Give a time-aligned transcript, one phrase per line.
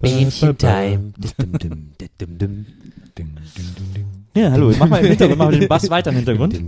[0.00, 1.12] Bähnchen-Time.
[4.36, 6.60] Ja, hallo, mach mal im Hintergrund, mach mal den Bass weiter im Hintergrund.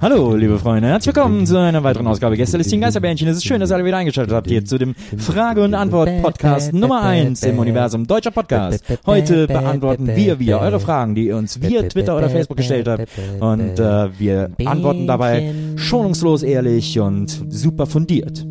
[0.00, 3.28] Hallo, liebe Freunde, herzlich willkommen zu einer weiteren Ausgabe Gästelistchen Geisterbändchen.
[3.28, 6.72] Es ist schön, dass ihr alle wieder eingeschaltet habt hier zu dem Frage- und Antwort-Podcast
[6.72, 8.82] Nummer eins im Universum Deutscher Podcast.
[9.06, 13.06] Heute beantworten wir wieder eure Fragen, die ihr uns via Twitter oder Facebook gestellt habt.
[13.38, 18.44] Und äh, wir antworten dabei schonungslos, ehrlich und super fundiert.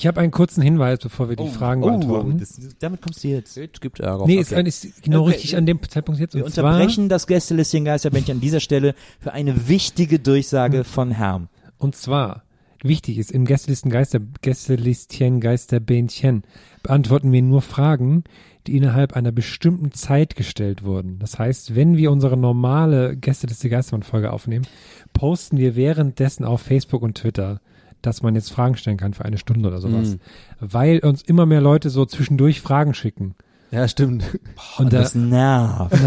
[0.00, 2.32] Ich habe einen kurzen Hinweis, bevor wir die Fragen beantworten.
[2.36, 3.54] Oh, das, damit kommst du jetzt.
[3.54, 4.24] Jetzt gibt Ärger.
[4.26, 5.32] nee, ist, ist genau Okay.
[5.32, 6.34] richtig an dem Zeitpunkt jetzt.
[6.34, 11.10] Wir Und zwar, unterbrechen das Gästelistchen Geisterbändchen an dieser Stelle für eine wichtige Durchsage von
[11.10, 11.50] Herrn.
[11.76, 12.44] und zwar,
[12.82, 16.44] wichtig ist, im Gästelisten Geister, Gästelistchen Geisterbähnchen
[16.82, 18.24] beantworten wir nur Fragen,
[18.66, 21.18] die innerhalb einer bestimmten Zeit gestellt wurden.
[21.18, 24.66] Das heißt, wenn wir unsere normale Gästeliste Geistermann-Folge aufnehmen,
[25.12, 27.60] posten wir währenddessen auf Facebook und Twitter,
[28.02, 30.16] dass man jetzt Fragen stellen kann für eine Stunde oder sowas.
[30.60, 33.34] Weil uns immer mehr Leute so zwischendurch Fragen schicken.
[33.70, 34.24] Ja, stimmt.
[34.78, 35.92] Und da, Das nervt.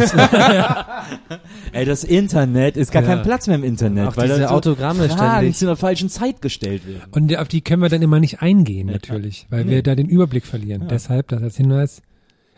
[1.72, 3.08] Ey, das Internet ist gar Ja.
[3.16, 5.58] kein Platz mehr im Internet, Auch weil diese da so Autogramme Fragen ständig.
[5.58, 7.02] zu einer falschen Zeit gestellt werden.
[7.12, 10.46] Und auf die können wir dann immer nicht eingehen, natürlich, weil wir da den Überblick
[10.46, 10.88] verlieren.
[10.90, 12.02] Deshalb, das als Hinweis,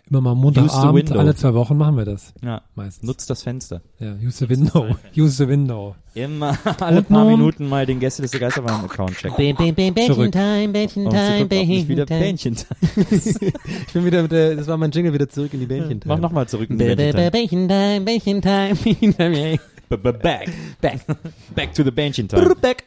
[0.10, 2.34] immer mal Montagabend, alle zwei Wochen machen wir das.
[2.44, 2.62] Ja.
[2.76, 3.08] Meistens.
[3.08, 3.82] Nutzt das Fenster.
[4.00, 4.96] Ja, use the window.
[5.18, 5.96] Use the window.
[6.14, 9.36] Immer alle Und paar Minuten mal den Gästeliste Geisterbahn-Account checken.
[9.38, 12.06] Bähnchen-Time, Bähnchen-Time, Bähnchen-Time.
[12.06, 12.56] Bähnchen.
[13.88, 16.14] Ich bin wieder mit der, das war mein Jingle wieder zurück in die Bähnchen-Time.
[16.14, 17.32] Mach nochmal zurück in die Bähnchen.
[17.32, 19.60] Bähnchen-Time, Bähnchen-Time, Bähnchen-Time.
[19.90, 20.50] Back.
[20.82, 21.00] Back.
[21.54, 22.56] Back to the Bähnchen time.
[22.56, 22.84] Back.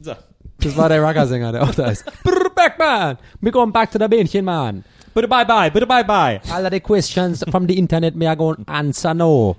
[0.00, 0.14] So.
[0.58, 2.04] Das war der Rugger-Sänger, der auch da ist.
[2.54, 3.18] Back, man.
[3.40, 4.84] Wir kommen back to the Bähnchen, man.
[5.16, 6.40] Bitte bye bye, bitte bye bye.
[6.52, 9.56] All the questions from the internet, we are going answer no.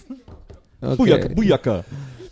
[0.80, 1.84] Bujaka, Bujaka.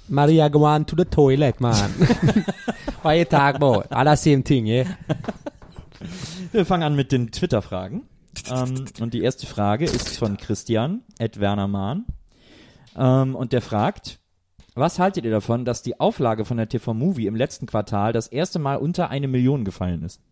[0.09, 1.91] Maria go on to the toilet, man.
[3.03, 3.93] What you talk about?
[3.93, 4.97] All the same thing, yeah?
[6.53, 8.09] Wir fangen an mit den Twitter-Fragen.
[8.51, 12.07] ähm, und die erste Frage ist von Christian, Ed Werner Mahn.
[12.97, 14.21] Ähm, und der fragt,
[14.75, 18.27] was haltet ihr davon, dass die Auflage von der TV Movie im letzten Quartal das
[18.29, 20.23] erste Mal unter eine Million gefallen ist?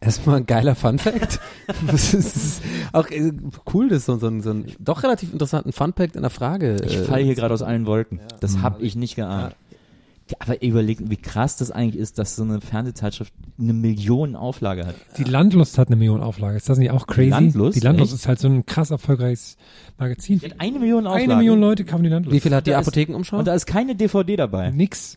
[0.00, 1.40] Erstmal ein geiler Fun-Fact.
[1.90, 3.32] das ist auch äh,
[3.74, 6.76] cool, das ist so, so, ein- so ein doch relativ interessanten Fun-Fact in der Frage.
[6.84, 8.20] Ich äh, falle hier gerade aus allen Wolken.
[8.40, 9.56] Das hab ich nicht geahnt.
[10.30, 14.86] Ja, Aber überlegt, wie krass das eigentlich ist, dass so eine Fernsehzeitschrift eine Million Auflage
[14.86, 14.94] hat.
[15.16, 16.56] Die Landlust hat eine Million Auflage.
[16.58, 17.30] Ist das nicht auch crazy?
[17.30, 17.76] Landlust?
[17.76, 18.20] Die Landlust Echt?
[18.20, 19.56] ist halt so ein krass erfolgreiches
[19.96, 20.38] Magazin.
[20.40, 21.24] Die hat eine Million Auflage.
[21.24, 22.34] Eine Million Leute kaufen die Landlust.
[22.36, 23.38] Wie viel hat die Apothekenumschau?
[23.38, 24.70] Und da ist keine DVD dabei.
[24.70, 25.16] Nix.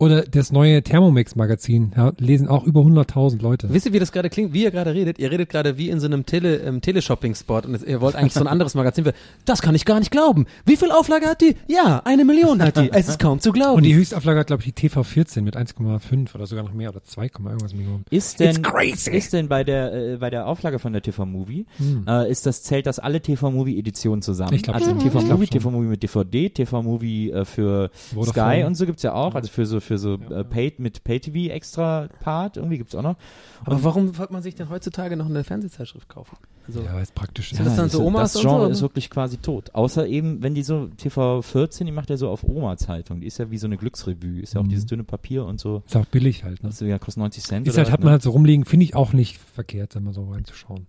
[0.00, 3.68] Oder das neue Thermomix-Magazin ja, lesen auch über 100.000 Leute.
[3.72, 4.52] Wisst ihr, wie das gerade klingt?
[4.54, 5.18] Wie ihr gerade redet?
[5.18, 8.40] Ihr redet gerade wie in so einem Tele, ähm, Teleshopping-Spot und ihr wollt eigentlich so
[8.40, 9.04] ein anderes Magazin.
[9.04, 9.12] für-
[9.44, 10.46] Das kann ich gar nicht glauben.
[10.64, 11.54] Wie viel Auflage hat die?
[11.68, 12.90] Ja, eine Million hat die.
[12.92, 13.76] Es ist kaum zu glauben.
[13.76, 17.04] Und die Höchstauflage hat, glaube ich, die TV14 mit 1,5 oder sogar noch mehr oder
[17.04, 18.04] 2, irgendwas Millionen.
[18.10, 19.10] Ist denn, It's crazy.
[19.10, 21.66] ist denn bei der, äh, bei der Auflage von der TV Movie,
[22.08, 24.54] äh, ist das, zählt das alle TV Movie Editionen zusammen?
[24.54, 24.98] Ich glaub also schon.
[24.98, 25.58] TV Ich glaub Movie, schon.
[25.58, 28.54] TV Movie mit DVD, TV Movie äh, für Vodafone.
[28.56, 31.52] Sky und so gibt's ja auch, also für so, für so äh, Paid mit Pay-TV
[31.52, 33.16] extra Part, irgendwie gibt's auch noch.
[33.64, 36.36] Aber warum wollte man sich denn heutzutage noch eine Fernsehzeitschrift kaufen?
[36.66, 37.56] Also, Ja, weil es praktisch ist.
[37.56, 38.70] Sind das dann so ist- Omas Das und Genre so?
[38.70, 39.74] ist wirklich quasi tot.
[39.74, 43.38] Außer eben, wenn die so TV 14, die macht ja so auf Oma-Zeitung, die ist
[43.38, 45.82] ja wie so eine Glücksrevue, ist ja auch dieses dünne Papier und so.
[45.86, 46.62] Ist auch billig halt.
[46.62, 46.68] Ne?
[46.68, 47.66] Das ja, kostet 90 Cent.
[47.66, 48.04] Ist oder halt, hat ne?
[48.04, 50.86] man halt so rumliegen, finde ich auch nicht verkehrt, da mal so reinzuschauen.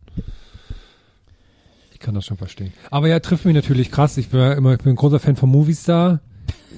[1.93, 2.73] Ich kann das schon verstehen.
[2.89, 4.17] Aber ja, trifft mich natürlich krass.
[4.17, 6.19] Ich bin ja immer, ich bin ein großer Fan von Movistar.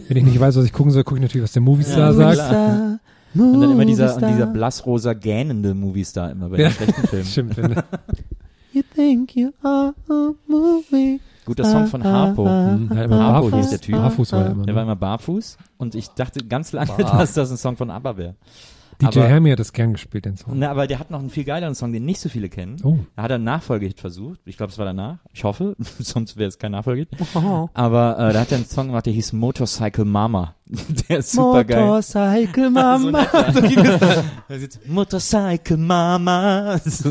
[0.08, 2.34] Wenn ich nicht weiß, was ich gucken soll, gucke ich natürlich, was der Moviestar sagt.
[2.36, 3.00] klar.
[3.36, 6.72] Und dann immer dieser, dieser blassrosa gähnende Moviestar immer bei den Ja.
[6.72, 7.26] schlechten Filmen.
[7.32, 7.76] Stimmt, wenn,
[8.74, 11.20] You think you are a movie.
[11.46, 12.46] Guter Song von Harpo.
[12.48, 13.60] Hm, halt immer Harpo barfuß.
[13.60, 13.96] hieß der Typ.
[13.96, 14.66] Barfuß war der immer.
[14.66, 14.92] Der war Ne?
[14.92, 18.36] immer barfuß und ich dachte ganz lange, dass das ein Song von ABBA wäre.
[19.12, 20.58] DJ aber- Hermie hat das gern gespielt, den Song.
[20.60, 22.78] Na, aber der hat noch einen viel geileren Song, den nicht so viele kennen.
[22.84, 22.98] Oh.
[23.16, 24.40] Da hat er einen Nachfolgehit versucht.
[24.46, 25.18] Ich glaube, es war danach.
[25.34, 27.10] Ich hoffe, sonst wäre es kein Nachfolgehit.
[27.74, 30.56] Aber äh, da hat er einen Song gemacht, der hieß Motorcycle Mama.
[31.10, 31.86] Der ist super geil.
[31.86, 33.28] Motorcycle Mama.
[33.54, 34.80] So ging es.
[34.88, 36.80] Motorcycle Mama.
[36.80, 37.06] Das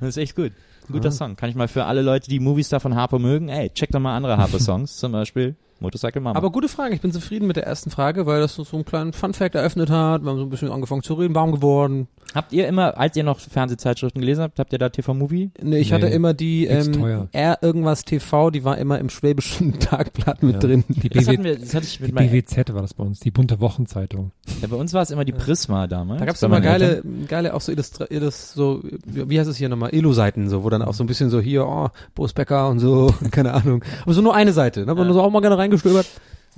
[0.00, 0.52] ist echt gut.
[0.88, 1.36] Ein guter Song.
[1.36, 4.16] Kann ich mal für alle Leute, die Moviestar von Harpo mögen, ey, check doch mal
[4.16, 4.96] andere Harpo-Songs.
[4.96, 6.36] Zum Beispiel Motorcycle Mama.
[6.36, 6.94] Aber gute Frage.
[6.94, 10.22] Ich bin zufrieden mit der ersten Frage, weil das so einen kleinen Fun-Fact eröffnet hat.
[10.22, 12.08] Wir haben so ein bisschen angefangen zu reden, warm geworden.
[12.34, 15.50] habt ihr immer, als ihr noch Fernsehzeitschriften gelesen habt, habt ihr da TV-Movie?
[15.62, 17.28] Nee, ich Nee, hatte immer die ähm.
[17.32, 20.58] R irgendwas TV, die war immer im Schwäbischen Tagblatt mit Ja.
[20.60, 20.84] drin.
[20.88, 23.04] Die, Das, hatten BW, wir, das hatte ich die mit meinen BWZ war das bei
[23.04, 24.32] uns, die bunte Wochenzeitung.
[24.62, 26.20] Ja, bei uns war es immer die Prisma damals.
[26.20, 27.26] Da gab's bei immer geile, Eltern.
[27.28, 30.82] geile auch so Illustra Illus, so, wie heißt es hier nochmal, Elo-Seiten, so, wo dann
[30.82, 33.84] auch so ein bisschen so hier, oh, Boris Becker und so, keine Ahnung.
[34.02, 34.90] Aber so nur eine Seite, ne?
[34.90, 36.06] Aber nur so auch mal gerne reingestöbert.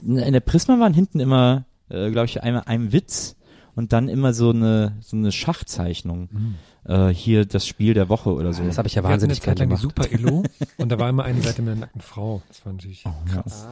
[0.02, 3.36] In der Prisma waren hinten immer, äh, glaube ich, einmal ein Witz
[3.74, 6.28] und dann immer so eine so eine Schachzeichnung.
[6.88, 8.62] Äh, hier das Spiel der Woche oder so.
[8.62, 9.80] Das habe ich ja wahnsinnig gerne gemacht.
[9.80, 10.44] Super Illo
[10.76, 12.42] und da war immer eine Seite mit einer nackten Frau.
[12.48, 13.66] Das war natürlich krass.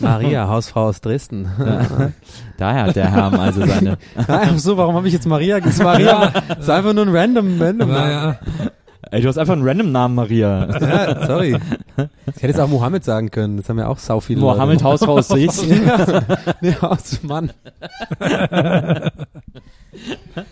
[0.00, 1.48] Maria, Hausfrau aus Dresden.
[2.56, 3.98] Daher hat der Herm also seine.
[4.16, 5.84] Ach so, warum habe ich jetzt Maria gesagt?
[5.84, 7.90] Maria ist einfach nur ein random, random.
[7.90, 8.40] Naja,
[9.10, 10.68] Ey, du hast einfach einen random Namen, Maria.
[10.80, 11.56] Ja, sorry.
[12.26, 13.56] Ich hätte jetzt auch Mohammed sagen können.
[13.56, 14.84] Das haben ja auch sau viele Mohammed Leute.
[14.84, 15.90] Hausfrau aus Dresden.
[16.60, 17.50] Nee, aus Mann.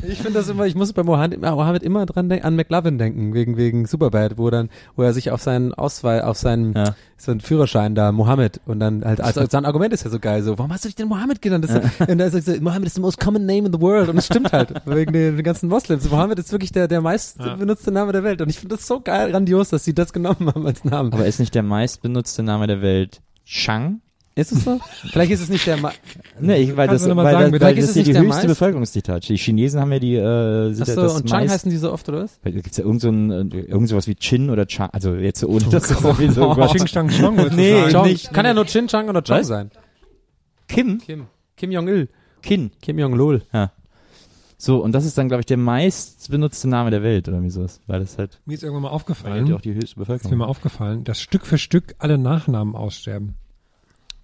[0.09, 3.35] Ich finde das immer, ich muss bei Mohammed, Mohammed immer dran denken, an McLovin denken,
[3.35, 6.95] wegen, wegen Superbad, wo dann, wo er sich auf seinen Ausweis, auf seinen, Ja.
[7.17, 10.43] so einen Führerschein da, Mohammed, und dann halt, also sein Argument ist ja so geil,
[10.43, 11.65] so, warum hast du dich denn Mohammed genannt?
[11.67, 11.75] Ist,
[12.09, 14.17] und da ist er so, Mohammed is the most common name in the world, und
[14.19, 16.11] es stimmt halt, wegen den, den ganzen Moslems.
[16.11, 17.55] Mohammed ist wirklich der, der meist Ja.
[17.57, 20.51] benutzte Name der Welt, und ich finde das so geil, grandios, dass sie das genommen
[20.55, 21.13] haben als Namen.
[21.13, 24.01] Aber ist nicht der meistbenutzte Name der Welt Shang?
[24.37, 24.81] Ist es so?
[25.11, 25.93] Vielleicht ist es nicht der, Ma
[26.41, 28.09] Nee, ich, weil Kannst das, weil, sagen, das, weil Vielleicht das ist es hier nicht
[28.09, 31.29] die der höchste meist- Bevölkerungsdichte Die Chinesen haben ja die, äh, ja Achso, das und
[31.29, 32.41] Chang heißen die so oft, oder was?
[32.43, 35.41] Da gibt's ja irgend so ein, äh, irgend sowas wie Chin oder Chang, also jetzt
[35.41, 36.17] so ohne das Gott.
[36.17, 37.91] sowieso irgendwas- Ching Stang Chong wolltest du Nee.
[37.93, 38.07] Chong.
[38.09, 38.33] nicht.
[38.33, 39.47] Kann ja nur Chin, Chang oder Chong Was?
[39.47, 39.71] sein.
[40.69, 40.99] Kim?
[40.99, 41.27] Kim.
[41.57, 42.09] Kim Jong-il.
[42.43, 42.71] Kin.
[42.83, 43.43] Kim Jong-lol.
[44.57, 47.51] So, und das ist dann, glaube ich, der meist benutzte Name der Welt oder wie
[47.51, 49.97] sowas, weil das halt, Mir ist irgendwann mal weil aufgefallen, ja auch die höchste ist
[49.97, 50.39] mir Bevölkerung.
[50.39, 53.35] mal aufgefallen, dass Stück für Stück alle Nachnamen aussterben.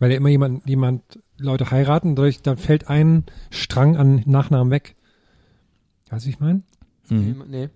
[0.01, 1.03] Weil ja immer jemand, jemand
[1.39, 4.97] Leute heiraten, dadurch, dann fällt ein Strang an Nachnamen weg.
[6.09, 6.63] Weißt du, wie ich meine?
[7.09, 7.45] Mhm.
[7.49, 7.69] Nee.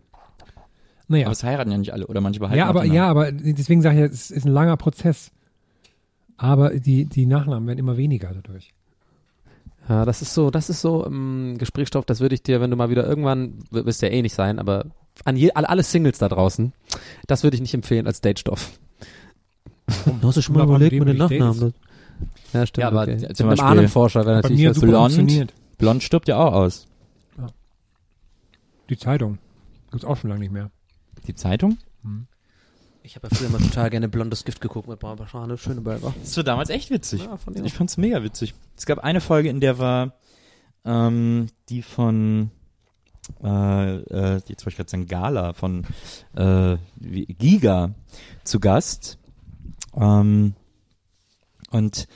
[1.06, 1.26] Naja.
[1.26, 3.82] Aber es heiraten ja nicht alle oder manche behalten Ja, auch aber, ja, aber deswegen
[3.82, 5.32] sage ich ja, es ist ein langer Prozess.
[6.38, 8.72] Aber die, die Nachnamen werden immer weniger dadurch.
[9.88, 12.76] Ja, das ist so, das ist so ähm, Gesprächsstoff, das würde ich dir, wenn du
[12.76, 14.86] mal wieder irgendwann, wirst ja eh nicht sein, aber
[15.26, 16.72] an je, alle, alle Singles da draußen,
[17.26, 18.78] das würde ich nicht empfehlen als Datestoff.
[19.86, 21.74] Du hast du schon mal überlegt mit den Nachnamen?
[22.52, 22.82] Ja, stimmt.
[22.82, 23.16] Ja, aber okay.
[23.18, 25.12] zum Mit einem Beispiel- Ahnenforscher wäre Bei natürlich mir super blond.
[25.14, 25.52] funktioniert.
[25.78, 26.86] Blond stirbt ja auch aus.
[28.90, 29.38] Die Zeitung.
[29.90, 30.70] Gibt's auch schon lange nicht mehr.
[31.26, 31.78] Die Zeitung?
[33.02, 36.14] Ich habe ja früher mal total gerne blondes Gift geguckt mit Barbara Schane, Schöneberger.
[36.22, 37.24] Das war damals echt witzig.
[37.24, 37.64] Ja, von ihr.
[37.64, 38.54] Ich fand's mega witzig.
[38.76, 40.12] Es gab eine Folge, in der war
[40.84, 42.50] ähm, die von
[43.42, 45.86] äh, äh, jetzt wollte ich gerade sagen Gala von
[46.34, 47.90] äh, Giga
[48.44, 49.18] zu Gast.
[49.96, 50.54] Ähm,
[51.74, 52.06] und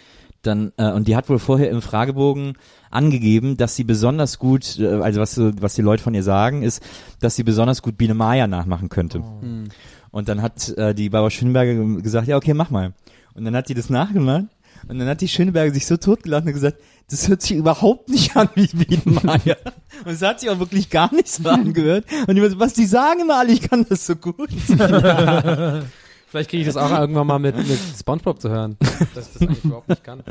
[0.42, 2.54] dann äh, und die hat wohl vorher im Fragebogen
[2.90, 6.62] angegeben, dass sie besonders gut, äh, also was so- was die Leute von ihr sagen,
[6.62, 6.82] ist,
[7.20, 9.18] dass sie besonders gut Biene Maya nachmachen könnte.
[9.18, 9.68] Hm.
[10.10, 12.94] Und dann hat äh, die Barbara Schöneberger gesagt, ja, okay, mach mal.
[13.34, 14.44] Und dann hat die das nachgemacht.
[14.86, 16.78] Und dann hat die Schöneberger sich so totgelacht und gesagt,
[17.10, 19.56] das hört sich überhaupt nicht an wie Bienenmeier.
[20.04, 22.04] und es hat sich auch wirklich gar nicht so angehört.
[22.26, 24.50] Und die so, was die sagen immer alle, ich kann das so gut.
[26.30, 28.76] Vielleicht kriege ich das auch irgendwann mal mit, mit Spongebob zu hören,
[29.14, 30.22] dass ich das eigentlich überhaupt nicht kann.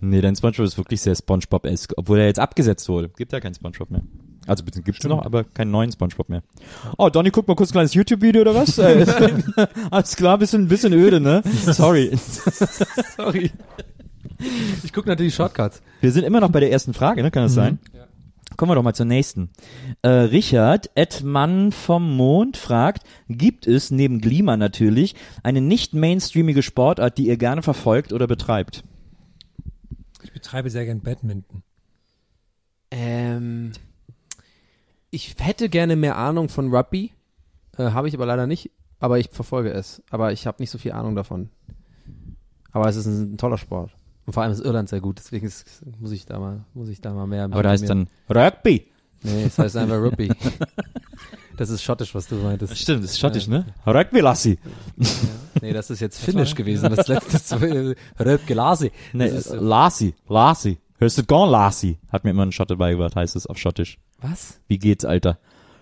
[0.00, 3.08] nee, dein Spongebob ist wirklich sehr Spongebob-esque, obwohl er jetzt abgesetzt wurde.
[3.08, 4.02] Gibt ja keinen Spongebob mehr.
[4.46, 6.42] Also bitte gibt's noch, aber keinen neuen Spongebob mehr.
[6.96, 8.78] Oh, Donny, guck mal kurz ein kleines YouTube-Video oder was?
[8.78, 9.04] Äh,
[9.90, 11.42] Alles klar, bisschen, bisschen öde, ne?
[11.66, 12.10] Sorry.
[13.16, 13.50] Sorry.
[14.82, 15.82] Ich gucke natürlich Shortcuts.
[16.00, 17.30] Wir sind immer noch bei der ersten Frage, ne?
[17.30, 17.78] Kann das sein?
[18.56, 19.50] Kommen wir doch mal zur nächsten.
[20.02, 27.18] Äh, Richard, Edmann vom Mond, fragt, gibt es neben Glima natürlich eine nicht mainstreamige Sportart,
[27.18, 28.84] die ihr gerne verfolgt oder betreibt?
[30.22, 31.62] Ich betreibe sehr gern Badminton.
[32.90, 33.72] Ähm,
[35.10, 37.12] ich hätte gerne mehr Ahnung von Rugby,
[37.78, 40.02] äh, habe ich aber leider nicht, aber ich verfolge es.
[40.10, 41.50] Aber ich habe nicht so viel Ahnung davon.
[42.70, 43.92] Aber es ist ein, ein toller Sport.
[44.26, 45.64] Und vor allem ist Irland sehr gut, deswegen ist,
[46.00, 47.44] muss ich da mal, muss ich da mal mehr.
[47.44, 48.86] Aber da heißt dann Rugby.
[49.22, 50.30] Nee, es heißt einfach Rugby.
[51.56, 52.76] das ist schottisch, was du meintest.
[52.76, 53.66] Stimmt, das ist schottisch, ne?
[53.86, 54.58] Rugby Lassi.
[55.60, 56.94] Nee, das ist jetzt finnisch gewesen.
[56.94, 57.52] Das letzte ist
[58.20, 58.90] Röpke Lasi.
[59.12, 60.78] Nee, Das ist, Lassi, Lassi.
[60.98, 61.98] Hörst du gone, Lassi?
[62.10, 63.98] Hat mir immer ein Schotte beigebracht, heißt es auf Schottisch.
[64.20, 64.60] Was?
[64.68, 65.38] Wie geht's, Alter?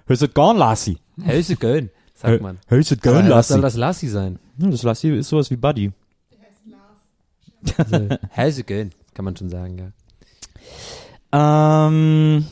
[0.06, 0.96] Hörst du gone, Lassi?
[1.22, 2.58] Hälse Köln, sagt man.
[2.68, 3.74] Hörst du Aber gone, was soll Lassi?
[3.74, 4.38] das Lassi sein?
[4.58, 5.92] Ja, das Lassi ist sowas wie Buddy.
[7.76, 9.86] Also, Hälse Köln, kann man schon sagen, ja.
[11.32, 12.46] Ähm,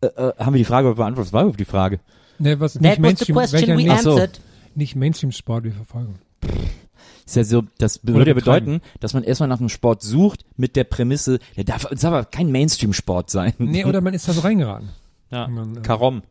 [0.00, 1.26] äh, äh, haben wir die Frage beantwortet?
[1.28, 2.00] Was war überhaupt die Frage?
[2.38, 4.10] Ne, was That nicht was the Mainstream, question welcher we nicht, so.
[4.12, 4.40] answered.
[4.74, 6.18] nicht Mainstream-Sport wir verfolgen.
[7.24, 8.66] Ist ja so, das würde ja betreiben.
[8.66, 12.12] bedeuten, dass man erstmal nach einem Sport sucht mit der Prämisse, der darf, das darf
[12.12, 13.54] aber kein Mainstream-Sport sein.
[13.58, 14.90] Nee, oder man ist da so reingeraten.
[15.30, 15.48] ja.
[15.48, 16.22] Man, äh, Karom.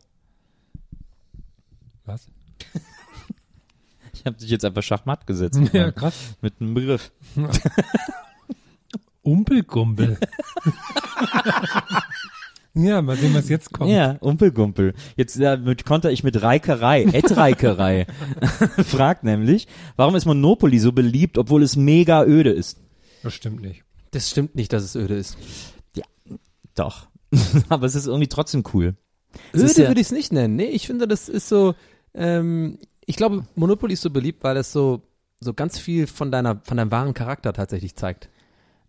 [2.06, 2.28] Was?
[4.26, 5.60] Ich habe dich jetzt einfach schachmatt gesetzt.
[5.72, 6.34] Ja, krass.
[6.40, 7.12] Mit einem Begriff.
[9.22, 10.18] Umpelgumpel.
[12.74, 13.88] ja, mal sehen, was jetzt kommt.
[13.88, 14.94] Ja, Umpelgumpel.
[15.16, 18.08] Jetzt mit, konter ich mit Reikerei, Ettreikerei.
[18.84, 22.80] Fragt nämlich, warum ist Monopoly so beliebt, obwohl es mega öde ist?
[23.22, 23.84] Das stimmt nicht.
[24.10, 25.38] Das stimmt nicht, dass es öde ist.
[26.74, 27.06] Doch.
[27.68, 28.96] Aber es ist irgendwie trotzdem cool.
[29.54, 30.56] Öde ja- würde ich es nicht nennen.
[30.56, 31.76] Nee, ich finde, das ist so,
[32.12, 35.02] ähm, ich glaube, Monopoly ist so beliebt, weil es so,
[35.40, 38.28] so ganz viel von deiner, von deinem wahren Charakter tatsächlich zeigt.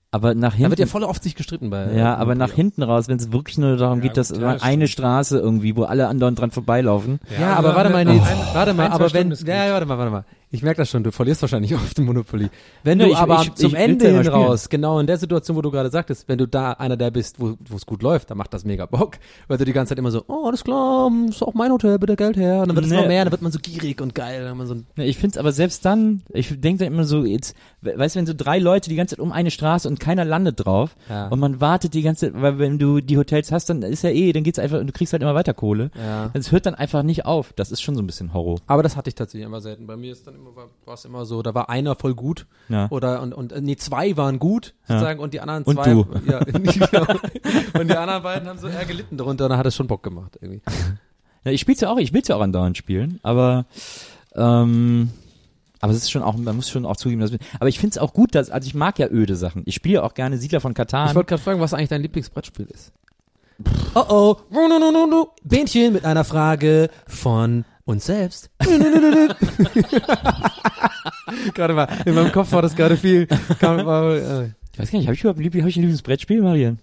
[0.09, 1.91] Aber nach Da wird hinten, ja voll oft sich gestritten bei.
[1.93, 4.61] ja, aber nach hinten raus, wenn es wirklich nur darum Ja, geht, dass ja, das
[4.63, 5.05] eine stimmt.
[5.05, 7.19] Straße irgendwie, wo alle anderen dran vorbeilaufen.
[7.39, 10.11] Ja, aber nur- warte mal, Nils, warte mal, aber wenn, ja, ja, warte mal, warte
[10.11, 10.25] mal.
[10.49, 12.49] Ich merke das schon, du verlierst wahrscheinlich oft im Monopoly.
[12.83, 15.57] Wenn Nee, du ich- aber ich- zum ich Ende hin raus, genau in der Situation,
[15.57, 18.37] wo du gerade sagtest, wenn du da einer der bist, wo es gut läuft, dann
[18.37, 19.17] macht das mega Bock,
[19.49, 22.15] weil du die ganze Zeit immer so, oh, alles klar, ist auch mein Hotel, bitte
[22.15, 22.97] Geld her, und dann wird es Nee.
[23.01, 25.37] noch mehr, dann wird man so gierig und geil, dann man so Ja, Ich find's
[25.37, 28.59] aber selbst dann, ich denke dann immer so, jetzt, we- weißt du, wenn so drei
[28.59, 31.27] Leute die ganze Zeit um eine Straße und keiner landet drauf Ja.
[31.27, 34.11] und man wartet die ganze Zeit, weil wenn du die Hotels hast, dann ist ja
[34.11, 35.91] eh, dann geht's einfach, du kriegst halt immer weiter Kohle.
[35.97, 36.29] Ja.
[36.33, 37.51] Es hört dann einfach nicht auf.
[37.53, 38.59] Das ist schon so ein bisschen Horror.
[38.67, 39.87] Aber das hatte ich tatsächlich immer selten.
[39.87, 40.51] Bei mir ist dann immer,
[40.85, 42.87] war es immer so, da war einer voll gut Ja.
[42.89, 44.95] oder und, und nee, zwei waren gut Ja.
[44.95, 46.05] sozusagen und die anderen Und zwei du.
[46.27, 47.05] ja, genau.
[47.79, 50.03] und die anderen beiden haben so eher gelitten darunter und dann hat es schon Bock
[50.03, 50.61] gemacht irgendwie.
[51.43, 53.67] Ja, ich spiel's ja auch, ich will's ja auch andauernd spielen, aber
[54.35, 55.11] ähm,
[55.79, 58.11] aber es ist schon auch, man muss schon auch zugeben, dass aber ich find's auch
[58.13, 59.61] gut, dass, also ich mag ja öde Sachen.
[59.65, 61.07] Ich spiele ja auch gerne Siedler von Katan.
[61.09, 62.91] Ich wollte gerade fragen, was eigentlich dein Lieblingsbrettspiel ist.
[63.95, 65.29] Oh oh, no, no, no.
[65.43, 68.51] Bähnchen mit einer Frage von uns selbst.
[71.53, 73.27] gerade mal, in meinem Kopf war das gerade viel.
[73.59, 76.41] Kam, war, äh, ich weiß gar nicht, habe ich überhaupt Liebling, hab ich ein Lieblingsbrettspiel,
[76.41, 76.79] Marian?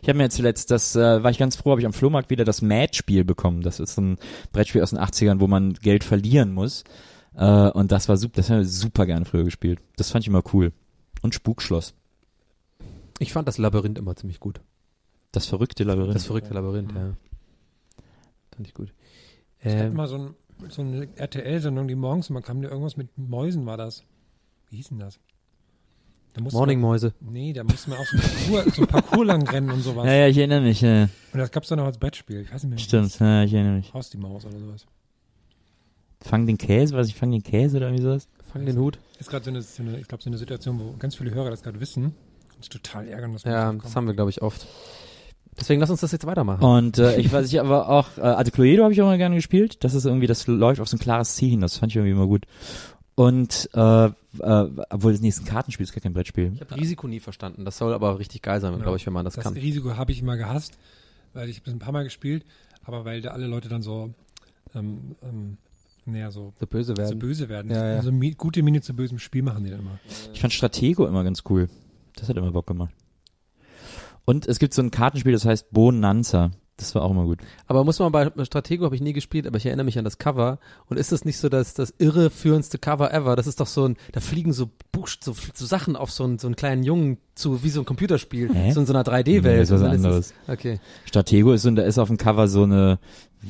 [0.00, 2.30] Ich habe mir jetzt zuletzt, das äh, war ich ganz froh, habe ich am Flohmarkt
[2.30, 3.62] wieder das Mad-Spiel bekommen.
[3.62, 4.16] Das ist ein
[4.52, 6.84] Brettspiel aus den 80ern, wo man Geld verlieren muss.
[7.34, 9.80] Äh, und das war super, das haben wir super gerne früher gespielt.
[9.96, 10.72] Das fand ich immer cool.
[11.20, 11.94] Und Spukschloss.
[13.18, 14.60] ich fand das Labyrinth immer ziemlich gut.
[15.32, 16.14] Das verrückte Labyrinth.
[16.14, 17.14] Das verrückte Labyrinth, ja.
[18.54, 18.92] Fand ich gut.
[19.60, 20.34] Ich hatte Ähm, mal so, ein,
[20.68, 24.04] so eine RTL-Sendung, die morgens immer kam, da irgendwas mit Mäusen war das.
[24.70, 25.18] Wie hieß denn das?
[26.34, 27.14] Da musste Morning man, Mäuse.
[27.20, 30.06] Nee, da musste man auch so ein Parcours, so ein Parcours lang rennen und sowas.
[30.06, 30.82] ja, ja, ich erinnere mich.
[30.82, 32.42] Äh, Und das gab's dann auch als Brettspiel.
[32.42, 32.78] Ich weiß nicht mehr.
[32.78, 33.92] stimmt, das ja, ich erinnere mich.
[33.92, 34.86] Haus die Maus oder sowas.
[36.20, 38.28] Fang den Käse, was ich fang den Käse oder irgendwie sowas.
[38.52, 38.98] Fang den Hut.
[39.18, 41.50] Ist gerade so eine, so eine, ich glaube, so eine Situation, wo ganz viele Hörer
[41.50, 42.06] das gerade wissen.
[42.06, 42.14] Und
[42.62, 44.66] sich total ärgern, dass wir Ja, das haben wir, glaube ich, oft.
[45.58, 46.62] Deswegen lass uns das jetzt weitermachen.
[46.64, 49.34] Und äh, ich weiß ich aber auch, äh, also Cluedo habe ich auch immer gerne
[49.36, 49.82] gespielt.
[49.84, 51.60] Das ist irgendwie, das läuft auf so ein klares Ziel hin.
[51.60, 52.46] Das fand ich irgendwie immer gut.
[53.14, 54.10] Und äh, äh,
[54.90, 56.52] obwohl das nächste Kartenspiel ist gar kein Brettspiel.
[56.54, 57.64] Ich habe Risiko nie verstanden.
[57.64, 58.78] Das soll aber richtig geil sein, Ja.
[58.78, 59.54] glaube ich, wenn man das, Das kann.
[59.54, 60.78] Risiko habe ich immer gehasst,
[61.34, 62.44] weil ich habe das ein paar Mal gespielt,
[62.84, 64.14] aber weil da alle Leute dann so,
[64.76, 65.56] ähm, ähm,
[66.04, 67.18] naja, so, So böse so werden.
[67.18, 67.72] böse werden.
[67.72, 68.02] Ja, ja.
[68.02, 69.98] So mi gute Miene zu bösem Spiel machen die dann immer.
[70.32, 71.68] Ich fand Stratego immer ganz cool.
[72.14, 72.94] Das hat immer Bock gemacht.
[74.28, 76.50] Und es gibt so ein Kartenspiel, das heißt Bonanza.
[76.76, 77.38] Das war auch immer gut.
[77.66, 80.18] Aber muss man bei Stratego habe ich nie gespielt, aber ich erinnere mich an das
[80.18, 80.58] Cover.
[80.86, 83.34] Und ist das nicht so das, das irreführendste Cover ever?
[83.36, 86.38] Das ist doch so ein, da fliegen so, Buch, so, so Sachen auf so einen,
[86.38, 88.52] so einen kleinen Jungen zu, wie so ein Computerspiel.
[88.54, 88.70] Hä?
[88.72, 89.62] So in so einer Nee, 3D-Welt.
[89.62, 90.34] ist was anderes.
[90.46, 90.78] es- Okay.
[91.06, 92.98] Stratego ist und da ist auf dem Cover so eine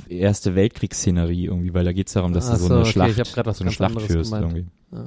[0.08, 3.10] erste Weltkriegsszenerie irgendwie, weil da geht's darum, dass Ach du so, so, eine okay, Schlacht,
[3.10, 4.52] ich hab grad was so eine Schlacht führst gemeint.
[4.54, 4.70] irgendwie.
[4.92, 5.06] Ja.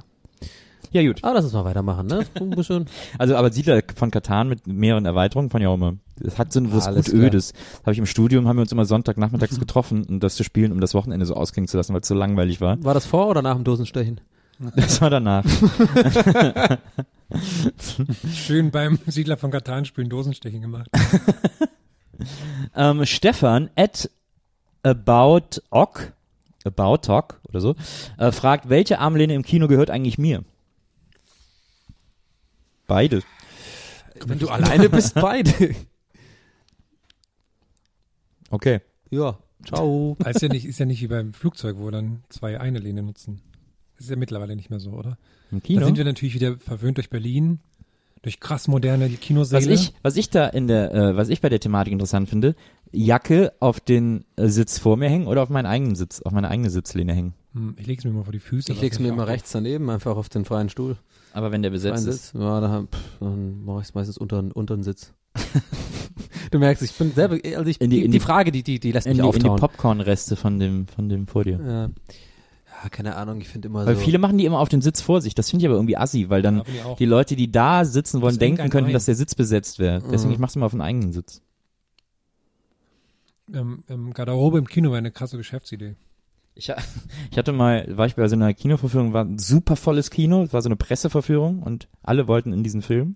[0.91, 1.23] Ja gut.
[1.23, 2.25] Aber lass uns mal weitermachen, ne?
[2.35, 2.85] Ein bisschen.
[3.17, 5.95] Also aber Siedler von Katan mit mehreren Erweiterungen fand ich auch immer.
[6.23, 7.27] Es hat so ein was Alles gut klar.
[7.27, 7.53] Ödes.
[7.81, 10.81] Habe ich im Studium, haben wir uns immer Sonntagnachmittags getroffen, um das zu spielen, um
[10.81, 12.83] das Wochenende so ausklingen zu lassen, weil es so langweilig war.
[12.83, 14.21] War das vor oder nach dem Dosenstechen?
[14.75, 15.43] Das war danach.
[18.31, 20.87] Schön beim Siedler von Katan spielen Dosenstechen gemacht.
[22.75, 24.07] ähm, Stefan at
[24.83, 26.13] about ok
[26.63, 27.75] About Talk oder so,
[28.17, 30.43] äh, fragt, welche Armlehne im Kino gehört eigentlich mir?
[32.91, 33.23] Beide.
[34.25, 35.75] Wenn du alleine bist, beide.
[38.53, 38.81] Okay.
[39.09, 40.17] ja, ciao.
[40.27, 43.39] Ist ja nicht, ist ja nicht wie beim Flugzeug, wo dann zwei eine Lehne nutzen.
[43.95, 45.17] Das ist ja mittlerweile nicht mehr so, oder?
[45.53, 45.85] Im Da Kino.
[45.85, 47.61] sind wir natürlich wieder verwöhnt durch Berlin,
[48.23, 49.61] durch krass moderne Kinosäle.
[49.61, 52.55] Was ich, was ich da in der, äh, was ich bei der Thematik interessant finde,
[52.91, 56.49] Jacke auf den äh, Sitz vor mir hängen oder auf meinen eigenen Sitz, auf meine
[56.49, 57.33] eigene Sitzlehne hängen.
[57.53, 58.71] Hm, ich leg's mir mal vor die Füße.
[58.71, 60.97] Ich leg's mir immer rechts daneben, einfach auf den freien Stuhl.
[61.33, 62.27] Aber wenn der besetzt ist.
[62.29, 62.33] Sitz.
[62.41, 65.13] Ja, da, pff, dann mache ich es meistens unter, unter den Sitz.
[66.51, 68.79] du merkst, ich bin selber, also ich, In die- die, in die Frage, die, die,
[68.79, 69.57] die lässt mich die, in die auftauen.
[69.59, 71.59] Popcorn-Reste von dem, von dem vor dir.
[71.65, 71.83] ja.
[72.83, 74.01] ja, keine Ahnung, ich finde immer Weil so.
[74.01, 75.35] viele machen die immer auf den Sitz vor sich.
[75.35, 78.35] Das finde ich aber irgendwie assi, weil dann Ja, die Leute, die da sitzen wollen,
[78.35, 80.01] Das engt denken könnten, dass der Sitz besetzt wäre.
[80.11, 80.33] Deswegen, Mhm.
[80.33, 81.41] ich mach's immer auf den eigenen Sitz.
[83.53, 85.95] Ähm, ähm, Garderobe im Kino wäre eine krasse Geschäftsidee.
[86.61, 86.71] Ich,
[87.31, 90.53] ich hatte mal, war ich bei so einer Kinoverführung, war ein super volles Kino, es
[90.53, 93.15] war so eine Presseverführung und alle wollten in diesen Film.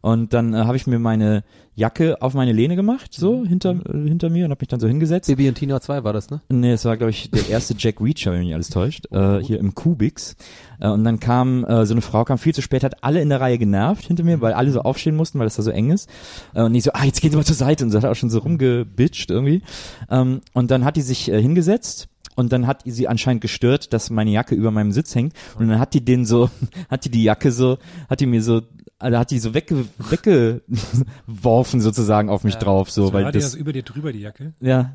[0.00, 1.44] Und dann äh, habe ich mir meine
[1.76, 4.88] Jacke auf meine Lehne gemacht, so hinter, äh, hinter mir und habe mich dann so
[4.88, 5.28] hingesetzt.
[5.28, 6.42] Baby und Tina 2 war das, ne?
[6.48, 9.38] Nee, es war, glaube ich, der erste Jack Reacher, wenn mich nicht alles täuscht, äh,
[9.38, 10.34] hier im Kubix.
[10.80, 13.28] Äh, und dann kam äh, so eine Frau, kam viel zu spät, hat alle in
[13.28, 15.90] der Reihe genervt hinter mir, weil alle so aufstehen mussten, weil das da so eng
[15.90, 16.10] ist.
[16.52, 17.84] Äh, und ich so, ah, jetzt gehen Sie mal zur Seite.
[17.84, 19.62] Und sie hat auch schon so rumgebitcht irgendwie.
[20.10, 22.08] Ähm, und dann hat die sich äh, hingesetzt.
[22.34, 25.34] Und dann hat sie anscheinend gestört, dass meine Jacke über meinem Sitz hängt.
[25.58, 26.50] Und dann hat die den so,
[26.90, 28.62] hat die die Jacke so, hat die mir so,
[28.98, 33.54] also hat die so wegge, weggeworfen sozusagen auf mich drauf, so, So, weil das, das
[33.54, 34.54] über dir drüber, die Jacke?
[34.60, 34.94] ja.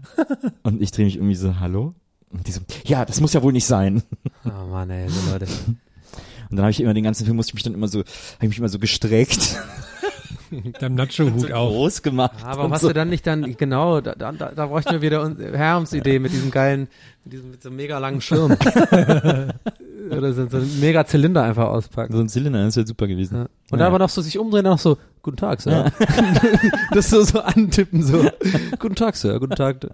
[0.63, 1.93] Und ich drehe mich irgendwie so, hallo?
[2.29, 4.03] Und die so, ja, das muss ja wohl nicht sein.
[4.45, 5.45] Oh Mann, ey, so Leute.
[6.49, 8.05] Und dann habe ich immer den ganzen Film, musste ich mich dann immer so, habe
[8.41, 9.57] ich mich immer so gestreckt,
[10.49, 11.71] Mit deinem Nacho-Hut auf.
[11.71, 12.31] groß gemacht.
[12.43, 12.87] Aber und hast so.
[12.89, 16.31] du dann nicht dann, genau, da, da, da bräuchten wir wieder uns, Herms Idee mit
[16.31, 16.87] diesem geilen,
[17.23, 18.51] mit diesem, mit so einem mega langen Schirm.
[20.09, 22.13] Oder so, so einen mega Zylinder einfach auspacken.
[22.13, 23.35] So ein Zylinder, das wäre super gewesen.
[23.35, 23.41] Ja.
[23.41, 23.77] Und Ja.
[23.77, 25.91] dann aber noch so sich umdrehen, dann noch so, guten Tag, Sir.
[26.93, 28.25] das so, so antippen, so,
[28.79, 29.85] guten Tag, Sir, guten Tag.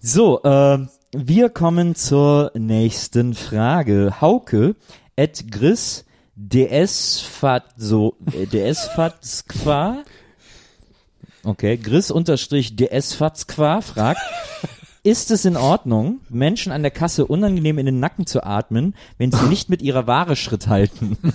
[0.00, 4.20] So, ähm, wir kommen zur nächsten Frage.
[4.22, 4.74] Hauke
[5.16, 6.05] et Gris
[6.36, 10.04] DS Fat so äh, DS Fatskwa.
[11.42, 14.20] Okay, Gris unterstrich DS Fatskwa fragt,
[15.02, 19.30] ist es in Ordnung, Menschen an der Kasse unangenehm in den Nacken zu atmen, wenn
[19.30, 21.16] sie nicht mit ihrer Ware Schritt halten?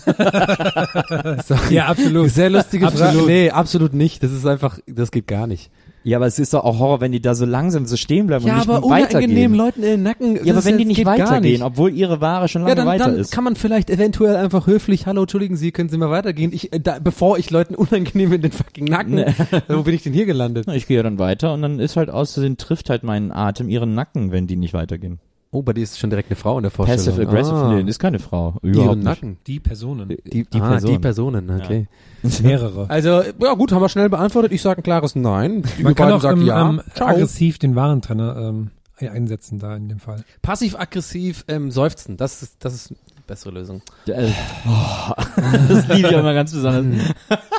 [1.70, 2.30] Ja, absolut.
[2.30, 3.04] Sehr lustige Frage.
[3.06, 3.28] Absolut.
[3.28, 4.22] Nee, absolut nicht.
[4.24, 5.72] Das ist einfach, das geht gar nicht.
[6.04, 8.46] Ja, aber es ist doch auch Horror, wenn die da so langsam so stehen bleiben
[8.48, 9.18] Ja, und nicht aber weitergehen.
[9.30, 10.44] unangenehm Leuten in den Nacken.
[10.44, 11.62] Ja, aber wenn die nicht weitergehen, nicht.
[11.64, 13.32] obwohl ihre Ware schon lange Ja, dann, weiter dann ist.
[13.32, 16.52] kann man vielleicht eventuell einfach höflich, hallo, entschuldigen Sie, können Sie mal weitergehen?
[16.54, 19.26] Ich, äh, da, bevor ich Leuten unangenehm in den fucking Nacken, Nee.
[19.68, 20.68] wo bin ich denn hier gelandet?
[20.74, 23.94] Ich gehe ja dann weiter und dann ist halt außerdem trifft halt meinen Atem ihren
[23.94, 25.20] Nacken, wenn die nicht weitergehen.
[25.54, 27.06] Oh, bei dir ist schon direkt eine Frau in der Vorstellung.
[27.06, 28.56] Passive aggressive, ah, nee, ist keine Frau.
[28.64, 29.04] ihren Überhaupt nicht.
[29.04, 29.38] Nacken.
[29.48, 30.08] Die Personen.
[30.08, 30.92] Die, Die ah, Person.
[30.92, 31.88] die Personen, okay.
[32.42, 32.90] Mehrere.
[32.90, 34.54] Also, ja gut, haben wir schnell beantwortet.
[34.54, 35.64] Ich sage ein klares Nein.
[35.78, 36.70] Die Man kann beiden auch sagen ähm, ja.
[36.70, 40.24] ähm, aggressiv den Warentrenner ähm, einsetzen da in dem Fall.
[40.42, 42.96] Passiv-aggressiv ähm, seufzen, das ist, das ist die
[43.28, 43.82] bessere Lösung.
[44.08, 44.30] Äh,
[44.68, 45.12] oh,
[45.68, 47.10] das liebe ich immer ganz besonders.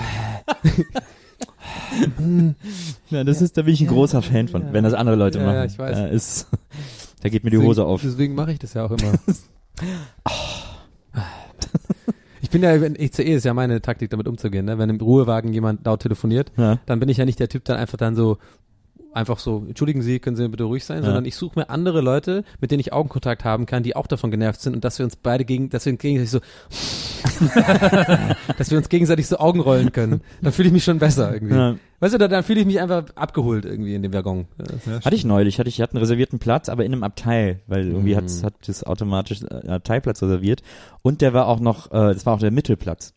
[3.11, 5.45] ja, das ist, da bin ich ein großer Fan von, wenn das andere Leute Ja,
[5.45, 5.57] machen.
[5.57, 5.99] ja, ich weiß.
[5.99, 6.47] Äh, ist,
[7.23, 8.03] da geht mir die Hose auf.
[8.03, 9.15] Deswegen mache ich das ja auch immer.
[12.41, 14.67] Ich bin ja, wenn ECE ist ja meine Taktik, damit umzugehen.
[14.67, 14.77] Ne?
[14.77, 16.81] Wenn im Ruhewagen jemand laut telefoniert, Ja.
[16.87, 18.37] dann bin ich ja nicht der Typ, dann einfach dann so
[19.15, 21.05] einfach so, entschuldigen Sie, können Sie bitte ruhig sein, Ja.
[21.05, 24.31] sondern ich suche mir andere Leute, mit denen ich Augenkontakt haben kann, die auch davon
[24.31, 26.41] genervt sind und dass wir uns beide gegen, dass wir uns gegenseitig so,
[28.59, 30.21] dass wir uns gegenseitig so Augen rollen können.
[30.43, 31.55] Dann fühle ich mich schon besser irgendwie.
[31.55, 31.77] Ja.
[32.03, 34.47] Weißt du, dann, dann fühle ich mich einfach abgeholt irgendwie in dem Waggon.
[35.05, 37.87] Hatte ich neulich, hatte ich, ich hatte einen reservierten Platz, aber in einem Abteil, weil
[37.87, 38.17] irgendwie Mhm.
[38.17, 40.63] hat hat das automatisch äh, Abteilplatz reserviert
[41.03, 43.15] und der war auch noch, äh, das war auch der Mittelplatz.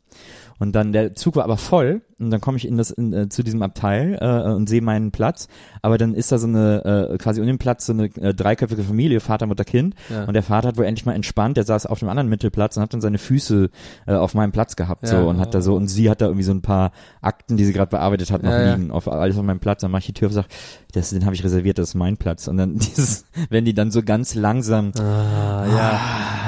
[0.60, 3.28] Und dann der Zug war aber voll und dann komme ich in das in, äh,
[3.30, 5.48] zu diesem Abteil äh, und sehe meinen Platz,
[5.82, 8.84] aber dann ist da so eine äh, quasi um den Platz so eine äh, dreiköpfige
[8.84, 10.24] Familie, Vater, Mutter, Kind Ja.
[10.26, 12.84] und der Vater hat wohl endlich mal entspannt, der saß auf dem anderen Mittelplatz und
[12.84, 13.70] hat dann seine Füße
[14.08, 15.10] äh, auf meinem Platz gehabt Ja.
[15.22, 17.66] so und hat da so und sie hat da irgendwie so ein paar Akten, die
[17.66, 20.06] sie gerade bearbeitet hat, noch Ja, liegen auf alles auf meinem Platz, dann mache ich
[20.08, 20.46] die Tür auf und sag,
[20.94, 23.92] das, den habe ich reserviert, das ist mein Platz und dann dieses, wenn die dann
[23.92, 26.00] so ganz langsam Ah, ja.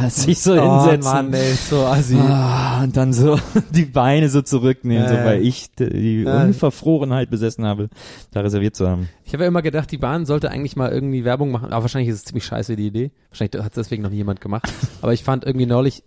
[0.02, 2.16] ah, sich so Oh, hinsetzen Mann, ey, so assi.
[2.18, 3.38] Ah, und dann so
[3.72, 6.44] die Beine so zurücknehmen, so weil ich d- die Ja.
[6.44, 7.90] Unverfrorenheit besessen habe,
[8.32, 9.10] da reserviert zu haben.
[9.24, 12.10] Ich habe ja immer gedacht, die Bahn sollte eigentlich mal irgendwie Werbung machen, aber wahrscheinlich
[12.10, 13.12] ist es ziemlich scheiße die Idee.
[13.30, 14.72] Wahrscheinlich hat es deswegen noch nie jemand gemacht.
[15.02, 16.04] aber ich fand irgendwie neulich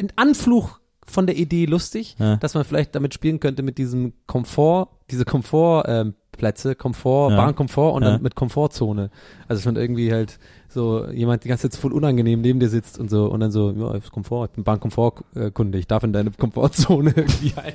[0.00, 2.36] ein Anfluch von der Idee lustig, Ja.
[2.36, 7.36] dass man vielleicht damit spielen könnte mit diesem Komfort, diese Komfort ähm, Schlafplätze, Komfort, Ja.
[7.36, 8.12] Bahnkomfort und Ja.
[8.12, 9.10] dann mit Komfortzone.
[9.48, 13.10] Also schon irgendwie halt so jemand die ganze Zeit voll unangenehm neben dir sitzt und
[13.10, 17.10] so und dann so, ja, ist Komfort, ich bin Bahnkomfortkunde, ich darf in deine Komfortzone
[17.16, 17.74] irgendwie ein.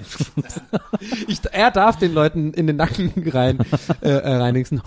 [1.28, 3.60] ich, er darf den Leuten in den Nacken rein
[4.02, 4.82] äh, äh, reinigsen,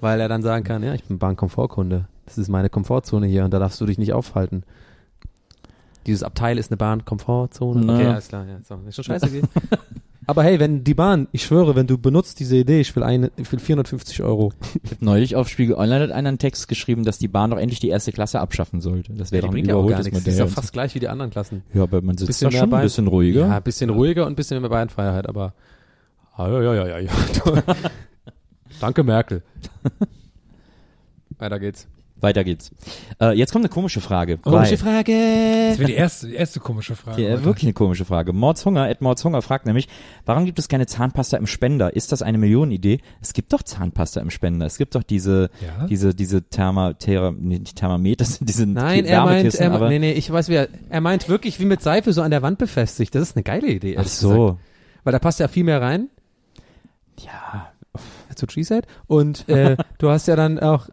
[0.00, 2.06] weil er dann sagen kann, ja, ich bin Bahnkomfortkunde.
[2.26, 4.64] Das ist meine Komfortzone hier und da darfst du dich nicht aufhalten.
[6.06, 7.92] Dieses Abteil ist eine Bahnkomfortzone.
[7.92, 9.28] Okay, alles klar, ja, so, ist schon scheiße.
[10.28, 13.32] Aber hey, wenn die Bahn, ich schwöre, wenn du benutzt diese Idee, ich will eine,
[13.38, 14.52] ich will 450 Euro.
[15.00, 17.88] Neulich auf Spiegel Online hat einer einen Text geschrieben, dass die Bahn doch endlich die
[17.88, 19.14] erste Klasse abschaffen sollte.
[19.14, 20.32] Das wäre doch ein überholtes Das Modell.
[20.34, 21.62] ist ja fast gleich wie die anderen Klassen.
[21.72, 23.46] ja, aber man sitzt Bisschen da schon ein bisschen ruhiger.
[23.46, 25.54] Ja, ein bisschen ruhiger und ein bisschen mehr Beinfreiheit, aber
[26.34, 27.10] ah, ja, ja, ja, ja, ja.
[28.80, 29.42] Danke, Merkel.
[31.38, 31.88] Weiter geht's.
[32.20, 32.70] Weiter geht's.
[33.20, 34.38] Äh, jetzt kommt eine komische Frage.
[34.38, 35.12] Komische weil- Frage.
[35.70, 37.22] Das wäre die erste, die erste komische Frage.
[37.22, 38.32] Ja, wirklich eine komische Frage.
[38.32, 39.88] Mordshunger, Ed Mordshunger fragt nämlich,
[40.26, 41.94] warum gibt es keine Zahnpasta im Spender?
[41.94, 42.98] Ist das eine Millionenidee?
[43.20, 44.66] Es gibt doch Zahnpasta im Spender.
[44.66, 45.86] Es gibt doch diese, Ja?
[45.86, 49.88] diese, diese Therma, Thera, nee, nicht Thermometer, das sind diese Nein, er meint, er, aber,
[49.88, 52.42] nee, nee, ich weiß, wie er, er meint wirklich wie mit Seife so an der
[52.42, 53.14] Wand befestigt.
[53.14, 53.94] Das ist eine geile Idee.
[53.94, 54.34] ach ehrlich gesagt.
[54.34, 54.58] so.
[55.04, 56.08] Weil da passt ja viel mehr rein.
[57.20, 57.72] Ja,
[58.50, 58.86] she said.
[59.06, 60.88] Und äh, du hast ja dann auch,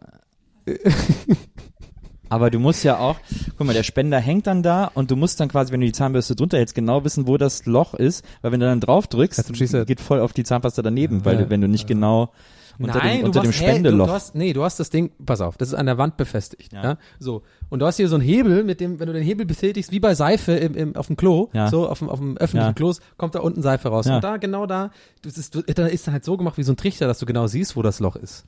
[2.28, 3.16] aber du musst ja auch,
[3.56, 5.92] guck mal, der Spender hängt dann da und du musst dann quasi, wenn du die
[5.92, 9.52] Zahnbürste drunter hältst, genau wissen, wo das Loch ist, weil wenn du dann drauf drückst,
[9.86, 12.32] geht voll auf die Zahnpasta daneben, weil du, wenn du nicht genau
[12.78, 14.06] unter Nein, dem, unter du dem machst, hä, du, Spendeloch.
[14.06, 16.72] du hast, nee, du hast das Ding, pass auf, das ist an der Wand befestigt.
[16.74, 16.82] Ja.
[16.84, 16.98] Ja.
[17.18, 17.42] So.
[17.70, 20.00] Und du hast hier so einen Hebel, mit dem, wenn du den Hebel betätigst, wie
[20.00, 21.68] bei Seife im, im, auf dem Klo, Ja.
[21.70, 22.72] so auf dem, auf dem öffentlichen Ja.
[22.74, 24.06] Klo, kommt da unten Seife raus.
[24.06, 24.16] Ja.
[24.16, 24.90] Und da, genau da,
[25.22, 27.46] das ist, da ist dann halt so gemacht wie so ein Trichter, dass du genau
[27.46, 28.44] siehst, wo das Loch ist.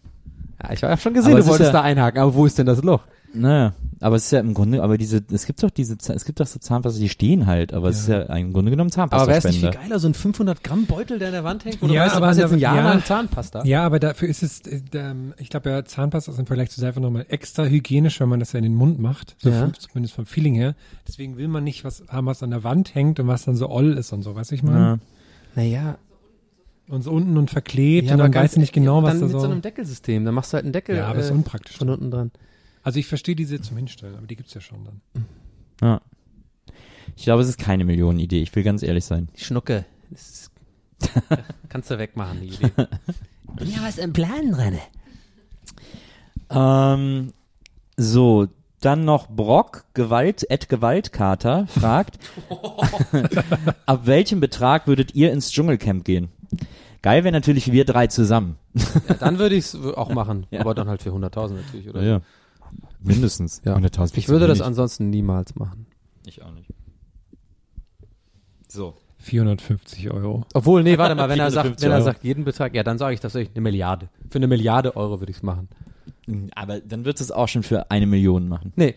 [0.62, 2.66] Ja, ich habe schon gesehen, Aber du wolltest ja- da einhaken, aber wo ist denn
[2.66, 3.02] das Loch?
[3.34, 6.40] Naja, aber es ist ja im Grunde, aber diese, es gibt doch diese, es gibt
[6.40, 9.36] doch so Zahnpasta, die stehen halt, aber es ist ja im Grunde genommen Aber wäre
[9.36, 11.88] es nicht viel geiler, so ein 500 Gramm Beutel, der an der Wand hängt, wo
[11.88, 12.88] du Ja, weißt, du aber hast jetzt ein Jahr ja.
[12.88, 13.64] lang Zahnpasta?
[13.66, 16.80] Ja, aber dafür ist es, äh, ähm, ich glaube ja, Zahnpasta ist im Vergleich zu
[16.80, 19.36] Seife nochmal extra hygienisch, wenn man das ja in den Mund macht.
[19.38, 19.70] So Ja.
[19.78, 20.74] zumindest vom Feeling her.
[21.06, 23.68] Deswegen will man nicht was haben, was an der Wand hängt und was dann so
[23.68, 24.78] oll ist und so, weißt du, ich meine?
[24.78, 24.98] Ja.
[25.54, 25.98] Naja,
[26.88, 29.26] Und so unten und verklebt ja, und dann weißt du nicht genau, was dann da
[29.26, 29.46] mit so so.
[29.46, 31.76] einem Deckelsystem, dann machst du halt einen Deckel Ja, aber ist äh, unpraktisch.
[31.76, 32.30] von unten dran.
[32.82, 35.00] Also ich verstehe diese zum Hinstellen, aber die gibt's ja schon dann.
[35.82, 36.00] Ja.
[37.16, 39.28] Ich glaube, es ist keine Millionenidee, ich will ganz ehrlich sein.
[39.36, 39.84] Die Schnucke.
[40.10, 40.50] Das ist,
[41.68, 42.70] kannst du wegmachen, die Idee.
[43.60, 44.78] ja, was im Plan drin?
[46.50, 47.32] Ähm,
[47.96, 48.46] so,
[48.80, 52.18] dann noch Brock, Gewalt, Ed Gewaltkater fragt,
[53.86, 56.30] ab welchem Betrag würdet ihr ins Dschungelcamp gehen?
[57.02, 58.56] Geil wäre natürlich wir drei zusammen.
[58.74, 60.60] Ja, dann würde ich es auch machen, Ja.
[60.60, 62.02] aber dann halt für 100.000 natürlich, oder?
[62.02, 62.20] Ja.
[63.00, 63.62] Mindestens.
[63.64, 63.76] Ja.
[63.76, 64.66] 100.000 Ich würde das wenig.
[64.66, 65.86] ansonsten niemals machen.
[66.26, 66.68] Ich auch nicht.
[68.68, 68.94] So.
[69.20, 70.44] 450 Euro.
[70.54, 72.04] Obwohl, nee, warte mal, wenn er sagt, 450 wenn er Euro.
[72.12, 74.08] sagt jeden Betrag, ja, dann sage ich tatsächlich eine Milliarde.
[74.30, 75.68] Für eine Milliarde Euro würde ich es machen.
[76.54, 78.72] Aber dann wird es auch schon für eine Million machen.
[78.76, 78.94] Nee,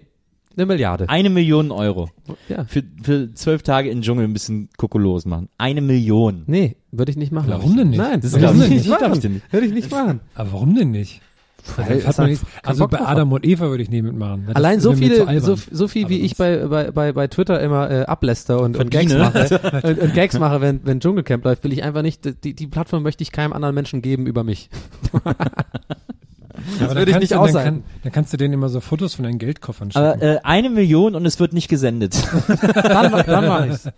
[0.56, 1.10] eine Milliarde.
[1.10, 2.10] Eine Million Euro.
[2.50, 2.66] Ja.
[2.66, 5.50] Für, für zwölf Tage in den Dschungel ein bisschen kokolos machen.
[5.58, 6.44] Eine Million.
[6.48, 7.50] Nee, würde ich nicht machen.
[7.50, 8.00] Warum denn nicht?
[8.00, 9.02] Nein, das würde ich ich nicht.
[9.02, 9.54] nicht ich nicht.
[9.54, 10.22] Würde ich nicht machen.
[10.36, 11.22] Aber warum denn nicht?
[11.76, 14.46] Weil doch nicht, also bei Adam und Eva würde ich nie mitmachen.
[14.48, 17.90] Das Allein so viele, so, so viel wie ich bei, bei, bei, bei Twitter immer
[17.90, 21.74] äh, abläster und, und Gags mache, und, und Gags mache, wenn, wenn Dschungelcamp läuft, will
[21.74, 24.70] ich einfach nicht, die, die Plattform möchte ich keinem anderen Menschen geben über mich.
[26.80, 28.80] Ja, dann würde ich kannst nicht du, dann, kann, dann kannst du denen immer so
[28.80, 30.06] Fotos von deinen Geldkoffern schicken.
[30.06, 32.16] Aber äh, eine Million und es wird nicht gesendet.
[32.74, 33.90] Dann, dann mache ich's.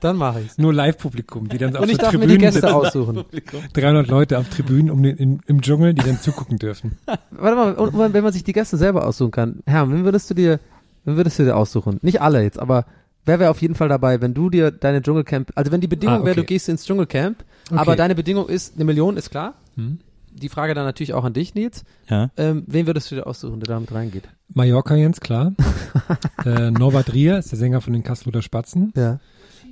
[0.00, 0.58] Dann mache ich's.
[0.58, 2.74] Nur Live-Publikum, die dann auf Und ich so darf mir Tribünen die Gäste sitzen.
[2.74, 3.24] aussuchen.
[3.72, 6.98] 300 Leute auf Tribünen um den, im, im Dschungel, die dann zugucken dürfen.
[7.30, 9.62] Warte mal, und, und wenn man sich die Gäste selber aussuchen kann.
[9.66, 10.60] Herr, wen würdest du dir,
[11.04, 11.98] wen würdest du dir aussuchen?
[12.02, 12.84] Nicht alle jetzt, aber
[13.24, 16.22] wer wäre auf jeden Fall dabei, wenn du dir deine Dschungelcamp, also wenn die Bedingung
[16.22, 16.54] Ah, wäre, du okay.
[16.54, 17.78] gehst ins Dschungelcamp, Okay.
[17.78, 19.54] aber deine Bedingung ist, eine Million ist klar.
[19.76, 19.98] Hm?
[20.40, 21.84] Die Frage dann natürlich auch an dich, Nils.
[22.08, 22.30] ja.
[22.36, 24.28] Ähm, wen würdest du dir aussuchen, der damit reingeht?
[24.54, 25.52] Mallorca Jens, klar.
[26.44, 28.92] äh, Norbert Rier ist der Sänger von den Kasseluder Spatzen.
[28.96, 29.20] Ja.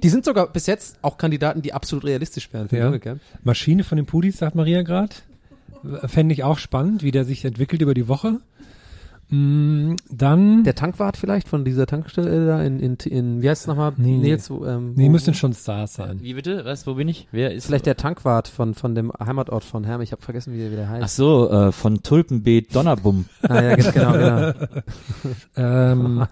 [0.03, 2.85] Die sind sogar bis jetzt auch Kandidaten, die absolut realistisch wären Ja.
[2.85, 3.21] Dschungelcamp.
[3.43, 5.15] Maschine von den Pudis, sagt Maria gerade.
[6.07, 8.41] Fände ich auch spannend, wie der sich entwickelt über die Woche.
[9.29, 13.67] Mm, dann, Der Tankwart vielleicht von dieser Tankstelle da in, in, in wie heißt es
[13.67, 13.93] nochmal?
[13.97, 14.19] Nee.
[14.19, 16.21] Nils, wo, ähm, nee, müssen schon Stars sein.
[16.23, 16.65] Wie bitte?
[16.65, 16.87] Was?
[16.87, 17.27] Wo bin ich?
[17.33, 17.67] Wer ist?
[17.67, 20.01] Vielleicht der Tankwart von, von dem Heimatort von Herm.
[20.01, 21.03] Ich habe vergessen, wie der wieder heißt.
[21.05, 23.25] Ach so, äh, von Tulpenbeet Donnerbum.
[23.43, 24.53] Ah, ja, ge- genau, genau.
[25.57, 26.27] Ähm,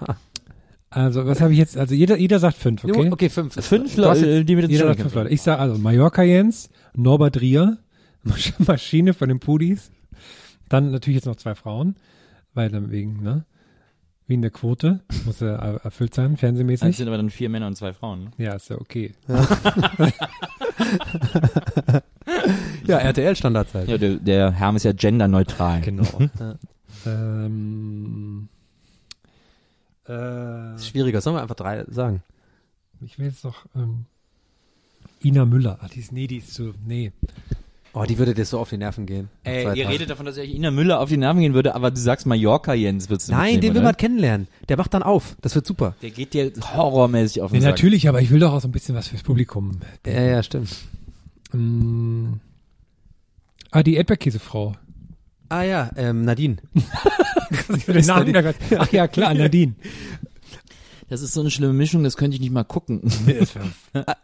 [0.90, 1.76] also, was habe ich jetzt?
[1.76, 2.92] Also, jeder, jeder sagt fünf, okay?
[2.96, 3.54] Okay, okay fünf.
[3.54, 5.30] Fünf Leute, jetzt- die mit Jeder sagt fünf Leute.
[5.30, 7.78] Ich sage also Mallorca Jens, Norbert Rier,
[8.24, 9.90] Masch- Maschine von den Pudis.
[10.68, 11.96] Dann natürlich jetzt noch zwei Frauen,
[12.55, 13.45] weil dann wegen, ne?
[14.27, 15.01] Wie in der Quote.
[15.27, 16.97] Muss ja er- erfüllt sein, Das fernsehmäßig.
[16.97, 18.25] sind aber dann vier Männer und zwei Frauen.
[18.25, 18.31] Ne?
[18.38, 19.12] Ja, ist ja okay.
[22.87, 23.88] Ja, RTL-Standardzeit.
[23.88, 25.81] Ja, der, der Herm ist ja genderneutral.
[25.83, 26.07] Genau.
[27.07, 28.49] ähm,
[30.09, 32.23] äh, Ist schwieriger, sollen wir einfach drei sagen?
[33.05, 34.07] ich will jetzt noch ähm,
[35.23, 35.79] Ina Müller.
[35.83, 37.12] Ach, die ist, nee, die ist so, nee.
[37.96, 39.28] Oh, die würde dir so auf die Nerven gehen.
[39.44, 39.87] Ey, ihr Tagen.
[39.88, 42.74] redet davon, dass ich Ina Müller auf die Namen gehen würde, aber du sagst Mallorca,
[42.74, 44.48] Jens, willst du Nein, den will man kennenlernen.
[44.68, 45.37] Der macht dann auf.
[45.42, 45.94] Das wird super.
[46.02, 47.70] Der geht dir horrormäßig auf den Nee, Sack.
[47.74, 49.78] natürlich, aber ich will doch auch so ein bisschen was fürs Publikum.
[50.04, 50.70] Ja, ja, stimmt.
[51.52, 52.40] Ähm,
[53.70, 54.74] ah, die Erdbeerkäsefrau.
[55.48, 56.57] Ah ja, ähm, Nadine.
[57.87, 59.74] Den Namen ganz- Ach ja, klar, Nadine.
[61.09, 63.02] Das ist so eine schlimme Mischung, das könnte ich nicht mal gucken.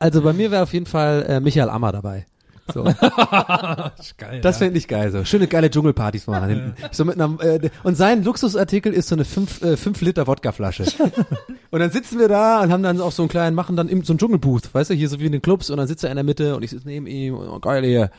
[0.00, 2.26] Also bei mir wäre auf jeden Fall äh, Michael Ammer dabei.
[2.72, 2.84] So.
[4.16, 4.40] geil.
[4.40, 5.24] Das fände ich geil, so.
[5.24, 6.74] Schöne geile Dschungelpartys machen hinten.
[6.92, 10.84] So mit einem, äh, und sein Luxusartikel ist so eine 5 äh, fünf Liter Wodkaflasche.
[11.70, 14.04] und dann sitzen wir da und haben dann auch so einen kleinen, machen dann im,
[14.04, 16.10] so einen Dschungelbooth, weißt du, hier so wie in den Clubs und dann sitzt er
[16.10, 18.10] in der Mitte und ich sitze neben ihm und oh, geil hier.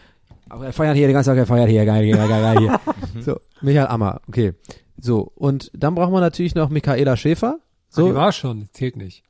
[0.49, 2.79] Aber er feiert hier den ganzen Tag, er feiert hier, geil, geil, geil, geil hier.
[3.21, 4.53] so, Michael Ammer, okay.
[4.99, 7.59] So, und dann brauchen wir natürlich noch Michaela Schäfer.
[7.89, 8.03] So.
[8.03, 9.23] So, Die war schon, zählt nicht.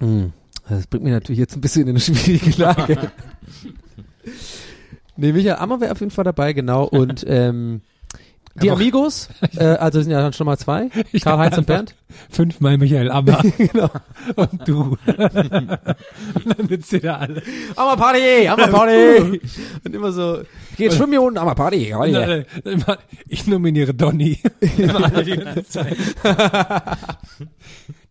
[0.00, 0.32] Hm.
[0.68, 3.12] Das bringt mich natürlich jetzt ein bisschen in eine schwierige Lage.
[5.16, 6.84] nee, Michael Ammer wäre auf jeden Fall dabei, genau.
[6.84, 7.82] Und ähm,
[8.62, 10.88] die Amigos, äh, also sind ja dann schon mal zwei.
[11.20, 11.94] Karl-Heinz und Bernd.
[12.30, 13.42] Fünfmal Michael Ammer.
[13.58, 13.90] genau.
[14.36, 14.96] Und du.
[15.06, 17.42] Und dann ihr da alle.
[17.76, 19.40] Ammer Party, Ammer Party.
[19.84, 20.42] und immer so,
[20.76, 21.90] geht schwimmen hier unten, Ammer Party.
[21.90, 24.40] Äh, immer, ich nominiere Donny.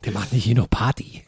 [0.06, 1.24] Der macht nicht hier nur Party.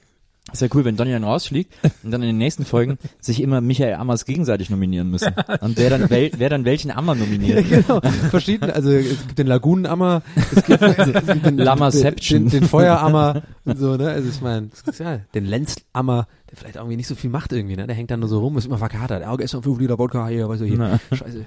[0.52, 3.60] Das wäre cool, wenn Donny dann rausfliegt und dann in den nächsten Folgen sich immer
[3.60, 5.34] Michael Ammers gegenseitig nominieren müssen.
[5.62, 7.68] Und wer dann, wel, wer dann welchen Ammer nominiert.
[7.70, 8.00] genau.
[8.30, 10.22] Verschiedene, also es gibt den Lagunenammer,
[10.56, 12.44] es gibt, es gibt den, Lammerception.
[12.44, 14.10] den, den Feuerammer und so, ne?
[14.10, 17.86] Also ich meine, ja, den Lenzammer, der vielleicht irgendwie nicht so viel macht irgendwie, ne?
[17.86, 19.24] Der hängt dann nur so rum, ist immer verkatert.
[19.24, 20.78] Ja, gestern fünf Liter Wodka hier, weißt du, hier.
[20.78, 21.00] Na.
[21.12, 21.46] Scheiße.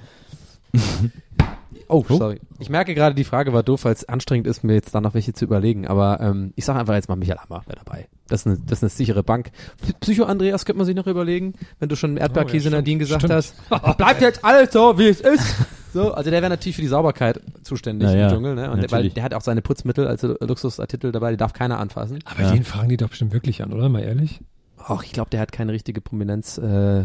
[1.91, 2.39] Oh, sorry.
[2.59, 5.13] Ich merke gerade, die Frage war doof, weil es anstrengend ist, mir jetzt da noch
[5.13, 5.87] welche zu überlegen.
[5.87, 8.07] Aber ähm, ich sage einfach jetzt mal, Michael Hammer wäre dabei.
[8.27, 9.51] Das ist, eine, das ist eine sichere Bank.
[9.99, 13.21] Psycho Andreas könnte man sich noch überlegen, wenn du schon Erdbeerkäse Oh, ja, Nadine gesagt
[13.23, 13.33] stimmt.
[13.33, 13.97] hast.
[13.97, 15.55] Bleibt jetzt alles so, wie es ist.
[15.93, 18.71] So, also der wäre natürlich für die Sauberkeit zuständig Ja, ja, im Dschungel, ne?
[18.71, 22.19] Und der, weil der hat auch seine Putzmittel als Luxusartikel dabei, die darf keiner anfassen.
[22.23, 23.89] Aber den fragen die doch bestimmt wirklich an, oder?
[23.89, 24.39] Mal ehrlich.
[24.77, 27.03] Ach, ich glaube, der hat keine richtige Prominenz, äh,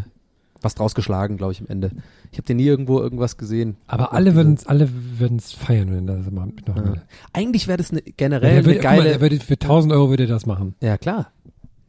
[0.67, 1.91] was draus geschlagen, glaube ich, am Ende.
[2.33, 3.77] Ich habe den nie irgendwo irgendwas gesehen.
[3.87, 7.03] Aber alle würden alle würden's feiern, wenn das mal noch Ja.
[7.33, 9.05] Eigentlich wäre das eine, Ja, generell eine würde, mal, geile.
[9.05, 10.75] der würde, für 1000 Euro würde er das machen.
[10.81, 11.33] ja, klar.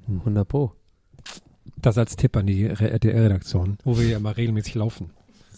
[0.08, 0.72] 100 Pro.
[1.82, 5.12] Das als Tipp an die Re- RTL-Redaktion, wo wir ja mal regelmäßig laufen.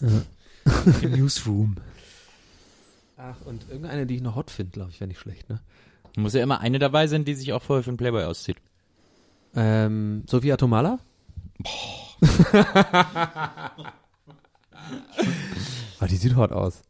[1.02, 1.76] Im Newsroom.
[3.16, 5.60] Ach, und irgendeine, die ich noch hot finde, glaube ich, wäre nicht schlecht, ne?
[6.16, 8.56] Muss ja immer eine dabei sein, die sich auch vorher für einen Playboy auszieht.
[9.54, 10.98] Ähm, Sophia Tomala?
[16.00, 16.82] Ah, die sieht hot aus.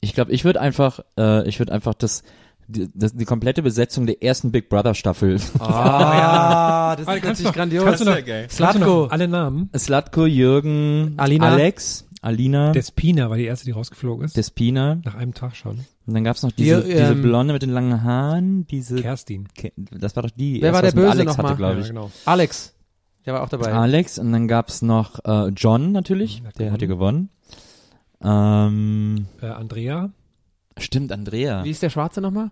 [0.00, 2.22] Ich glaube, ich würde einfach, äh, ich würde einfach das,
[2.68, 5.40] die, das, die komplette Besetzung der ersten Big Brother Staffel.
[5.58, 7.84] Ah, das Warte, ist natürlich noch- grandios.
[7.84, 9.06] kannst du noch- Slatko.
[9.06, 9.70] alle Namen?
[9.76, 11.48] Slatko, Jürgen, Alina.
[11.48, 14.36] Alex, Alina, Despina war die erste, die rausgeflogen ist.
[14.36, 15.00] Despina.
[15.04, 15.84] nach einem Tag schon.
[16.06, 19.48] Und dann gab's noch diese, Die, diese ähm, Blonde mit den langen Haaren, diese, Kerstin.
[19.54, 21.46] Ke- das war doch die, Wer erst war der Böse Alex nochmal?
[21.50, 21.88] hatte, glaube Ja, ich.
[21.88, 22.10] genau.
[22.24, 22.74] Alex.
[23.26, 23.72] Der war auch dabei.
[23.72, 27.28] Alex und dann gab's noch äh, John natürlich, hat der hat ja gewonnen.
[28.22, 30.10] Ähm, Äh, Andrea,
[30.78, 31.64] stimmt, Andrea.
[31.64, 32.50] Wie ist der Schwarze nochmal?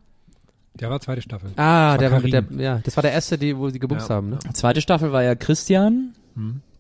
[0.75, 1.51] der war zweite Staffel.
[1.55, 4.09] Ah, war der war mit der, ja, das war der erste, die, wo sie gebumst
[4.09, 4.17] Ja.
[4.17, 4.39] haben, ne?
[4.55, 6.15] Zweite Staffel war ja Christian,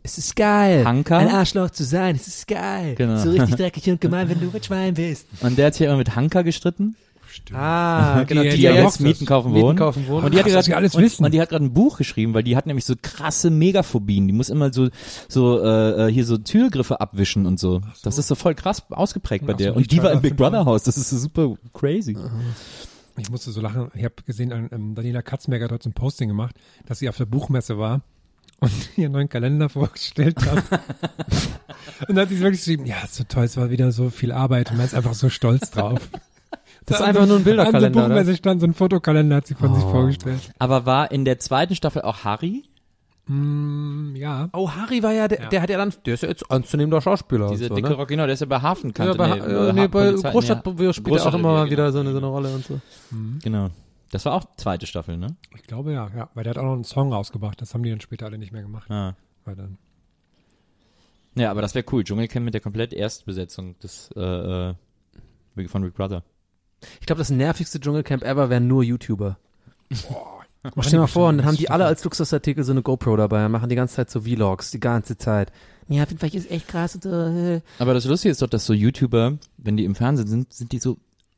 [0.02, 0.84] Es ist geil.
[0.84, 1.16] Hanka.
[1.18, 2.96] Ein Arschloch zu sein, es ist geil.
[2.96, 3.16] Genau.
[3.18, 5.28] So richtig dreckig und gemein, wenn du ein Schwein bist.
[5.42, 6.96] und der hat sich immer mit Hanka gestritten,
[7.52, 8.42] Ah, Die- genau.
[8.42, 9.78] die die, Die ja ja jetzt Mieten kaufen Mieten wohnen.
[9.78, 10.24] kaufen wohnen.
[10.26, 11.24] Und die hat gerade alles und, wissen.
[11.24, 14.26] und die hat gerade ein Buch geschrieben, weil die hat nämlich so krasse Megaphobien.
[14.26, 14.88] Die muss immer so
[15.28, 17.80] so äh, hier so Türgriffe abwischen und so.
[18.02, 19.72] Das ist so voll krass ausgeprägt bei der.
[19.72, 20.36] so, und die war im Big.
[20.36, 20.82] Brother Haus.
[20.82, 22.16] Das ist so super crazy.
[23.16, 23.90] Ich musste so lachen.
[23.94, 27.16] Ich habe gesehen, ähm, Daniela Katzmerger hat heute so ein Posting gemacht, dass sie auf
[27.16, 28.00] der Buchmesse war
[28.60, 30.64] und ihren neuen Kalender vorgestellt hat.
[32.08, 34.32] und dann hat sie wirklich geschrieben, ja, ist so toll, es war wieder so viel
[34.32, 36.00] Arbeit und man ist einfach so stolz drauf.
[36.86, 38.08] Das ist einfach nur ein An der Bilderkalender, oder?
[38.14, 39.90] Buchmesse stand so ein Fotokalender, hat sie von sich Oh.
[39.90, 40.52] vorgestellt.
[40.58, 42.64] Aber war in der zweiten Staffel auch Harry?
[43.26, 44.50] Mm, ja.
[44.52, 45.48] Oh, Harry war ja, der, Ja.
[45.48, 47.48] der hat ja dann, der ist ja jetzt anzunehmender Schauspieler.
[47.48, 47.94] Diese und so, dicke ne?
[47.94, 49.12] Rock, genau, der ist ja bei Hafenkante.
[49.12, 51.70] Ja, bei, nee, äh, nee, Ha- bei Polizei- Großstadt nee, spielt er auch immer mal
[51.70, 52.80] wieder so eine, so eine Rolle und so.
[53.42, 53.70] Genau.
[54.10, 55.36] Das war auch zweite Staffel, ne?
[55.56, 56.28] Ich glaube ja, ja.
[56.34, 57.60] Weil der hat auch noch einen Song rausgebracht.
[57.62, 58.90] Das haben die dann später alle nicht mehr gemacht.
[58.90, 59.14] Ah.
[59.46, 59.78] Weil dann,
[61.34, 62.04] Ja, aber das wäre cool.
[62.04, 64.74] Dschungelcamp mit der komplett Erstbesetzung des äh, äh,
[65.68, 66.22] von Big Brother.
[67.00, 69.36] Ich glaube, das nervigste Dschungelcamp ever wären nur YouTuber.
[70.80, 73.44] Stell dir mal vor, und dann haben die alle als Luxusartikel so eine GoPro dabei
[73.44, 75.52] und machen die ganze Zeit so Vlogs, die ganze Zeit.
[75.88, 76.94] Ja, vielleicht ist echt krass.
[76.94, 80.52] und, äh, Aber das Lustige ist doch, dass so YouTuber, wenn die im Fernsehen sind,
[80.52, 80.96] sind die so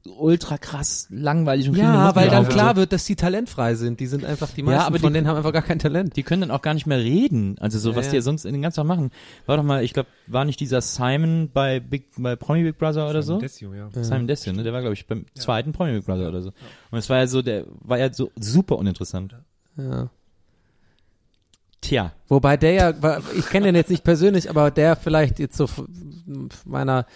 [0.09, 4.01] ultra krass langweilig und Ja, weil dann klar wird, dass die talentfrei sind.
[4.01, 6.16] Die sind einfach, die meisten aber von die- denen haben einfach gar kein Talent.
[6.16, 7.57] Die können dann auch gar nicht mehr reden.
[7.59, 8.11] Also so, Ja, was ja.
[8.11, 9.11] die ja sonst den ganzen Tag machen.
[9.47, 13.09] War doch mal, ich glaube, war nicht dieser Simon bei Big, bei Promi Big Brother
[13.09, 13.38] oder so?
[13.38, 13.88] Desio, ja.
[13.92, 14.62] Simon Destin, ne?
[14.62, 16.53] Der war, glaube ich, beim zweiten Promi Big Brother oder so.
[16.90, 19.35] Und es war ja so, der war ja so super uninteressant.
[19.77, 20.09] Ja.
[21.81, 22.12] Tja.
[22.29, 25.69] Wobei der ja, war- ich kenne den jetzt nicht persönlich, aber der vielleicht jetzt so
[26.64, 27.07] meiner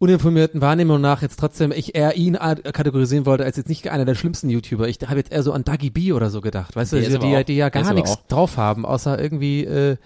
[0.00, 4.14] uninformierten Wahrnehmung nach jetzt trotzdem, ich eher ihn kategorisieren wollte als jetzt nicht einer der
[4.16, 4.88] schlimmsten YouTuber.
[4.88, 7.14] Ich habe jetzt eher so an Dagi B oder so gedacht, weißt du, Der ist
[7.14, 9.96] die, die, auch- die ja gar nichts drauf haben, außer irgendwie äh,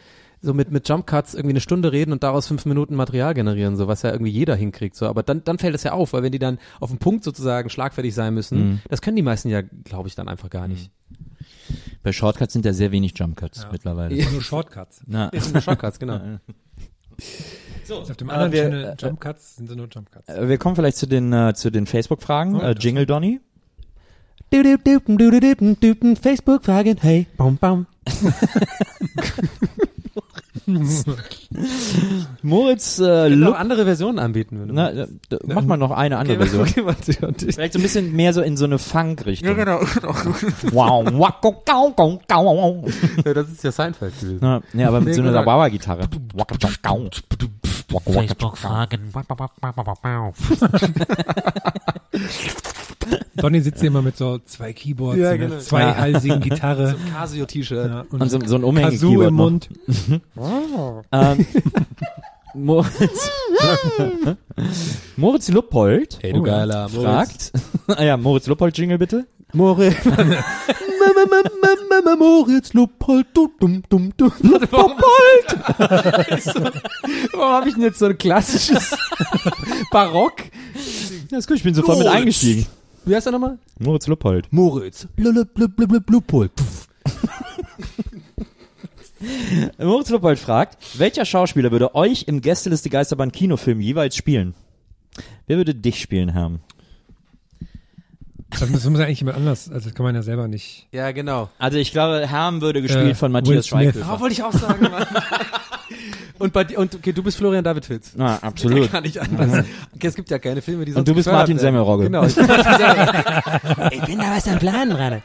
[0.43, 3.77] so mit mit Jump Cuts irgendwie eine Stunde reden und daraus fünf Minuten Material generieren,
[3.77, 4.95] so was ja irgendwie jeder hinkriegt.
[4.97, 7.25] So, aber dann dann fällt es ja auf, weil wenn die dann auf den Punkt
[7.25, 8.81] sozusagen schlagfertig sein müssen, Mhm.
[8.91, 10.91] das können die meisten ja, glaube ich, dann einfach gar nicht.
[12.03, 14.15] Bei Shortcuts sind ja sehr wenig Jump Cuts mittlerweile.
[14.15, 14.29] Ja.
[14.29, 15.03] Nur Shortcuts.
[15.07, 15.31] Na.
[15.31, 16.21] Das sind Shortcuts, genau.
[17.85, 20.29] So, auf dem aber anderen wir- Channel Jump Cuts sind sie nur Jump Cuts.
[20.29, 22.57] Äh, Wir kommen vielleicht zu den, äh, zu den Facebook-Fragen.
[22.57, 23.41] Oh, äh, Jingle Donny.
[26.17, 27.87] Facebook-Fragen, hey, baum, baum.
[32.43, 33.59] Moritz äh, Lupp.
[33.59, 34.73] andere Versionen anbieten würde.
[34.73, 36.63] Na, äh, d- mach mal noch eine andere Version.
[36.63, 37.53] okay, warte, warte.
[37.53, 39.55] Vielleicht so ein bisschen mehr so in so eine Funk-Richtung.
[39.57, 39.81] genau.
[40.73, 41.05] Wow,
[43.25, 44.39] ja, das ist ja Seinfeld gewesen.
[44.41, 45.43] Na, nee, aber mit so einer genau.
[47.89, 49.13] Facebook-Fragen.
[53.37, 55.59] Donny sitzt hier immer mit so zwei Keyboards, Ja, einer genau.
[55.59, 57.91] zweihalsigen Gitarre Casio-T-Shirt.
[57.91, 59.35] ja, Und so, so ein Kazoo Umhänge-Keyboard im.
[59.35, 59.69] Mund.
[61.13, 61.47] Ähm,
[62.57, 63.31] Moritz,
[65.17, 67.53] Moritz Luppold Hey, du geiler fragt,
[67.89, 69.27] ah ja, Moritz Luppold Jingle bitte.
[69.53, 69.97] Moritz.
[72.19, 74.33] Moritz Luppold, du dumm, dumm, dumm.
[74.41, 74.71] Luppold!
[77.33, 78.97] Warum habe ich denn jetzt so ein klassisches
[79.91, 80.35] Barock?
[81.31, 82.67] Ja, ist gut, ich bin sofort mit eingestiegen.
[83.05, 83.59] Wie heißt er nochmal?
[83.79, 84.47] Moritz Luppold.
[84.51, 85.07] Moritz.
[85.17, 86.53] Luppold.
[89.79, 94.55] Moritz Luppold fragt, welcher Schauspieler würde euch im Gästeliste Geisterbahn Kinofilm jeweils spielen?
[95.47, 96.53] Wer würde dich spielen, Herr?
[98.61, 100.87] Das muss, das muss ja eigentlich jemand anders, also das kann man ja selber nicht.
[100.93, 101.49] Ja, genau.
[101.59, 103.67] Also ich glaube, Herm würde gespielt Äh, von Matthias.
[103.67, 104.07] Schweighöfer.
[104.09, 105.07] Ah, wollte ich auch sagen, Mann.
[106.39, 108.13] und bei und okay, du bist Florian David Fitz.
[108.17, 108.91] Na, absolut.
[108.91, 109.65] Kann nicht anders.
[109.95, 111.59] Okay, es gibt ja keine Filme, die sonst Und du bist gefördert Martin.
[111.59, 112.05] Semmelrogge.
[112.05, 112.25] Genau.
[112.27, 113.95] Ich bin, Martin Semmelrogge.
[113.95, 115.23] ich bin da was am Plan gerade.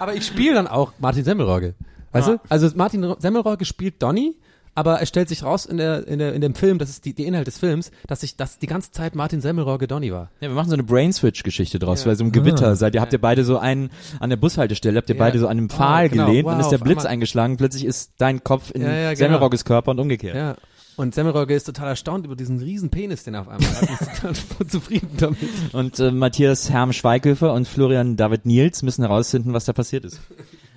[0.00, 1.74] Aber ich spiele dann auch Martin Semmelrogge.
[2.12, 2.32] Weißt Ah.
[2.32, 2.40] du?
[2.48, 4.34] Also Martin Semmelrogge spielt Donny,
[4.74, 7.14] aber es stellt sich raus in der, in der, in dem Film, das ist die,
[7.14, 10.30] der Inhalt des Films, dass ich, dass die ganze Zeit Martin Semmelrogge Donny war.
[10.40, 12.06] Ja, wir machen so eine Brain-Switch-Geschichte draus, Ja.
[12.08, 12.74] weil so im Gewitter Ah.
[12.76, 15.58] seid ihr, habt ihr beide so einen, an der Bushaltestelle, habt ihr beide so an
[15.58, 16.26] einem Pfahl Oh, genau.
[16.26, 17.12] gelehnt, Wow, dann ist der Blitz einmal.
[17.12, 19.18] eingeschlagen, plötzlich ist dein Kopf in Ja, ja, genau.
[19.18, 20.34] Semmelrogges Körper und umgekehrt.
[20.36, 20.56] Ja.
[20.94, 23.88] Und Semmelrogge ist total erstaunt über diesen riesen Penis, den er auf einmal hat.
[23.88, 25.38] Und ist total zufrieden damit.
[25.72, 30.20] Und äh, Matthias Herm Schweighöfer und Florian David Niels müssen herausfinden, was da passiert ist.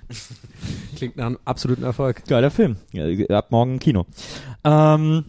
[0.96, 2.24] Klingt nach einem absoluten Erfolg.
[2.26, 2.76] Geiler Film.
[2.92, 3.04] Ja,
[3.36, 4.06] ab morgen im Kino.
[4.64, 5.26] Ähm,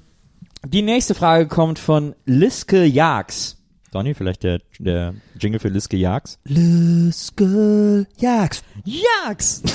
[0.66, 3.58] die nächste Frage kommt von Liske Jags.
[3.92, 6.40] Donny, vielleicht der, der Jingle für Liske Jags.
[6.46, 8.64] Liske Jags.
[8.84, 9.62] Jags!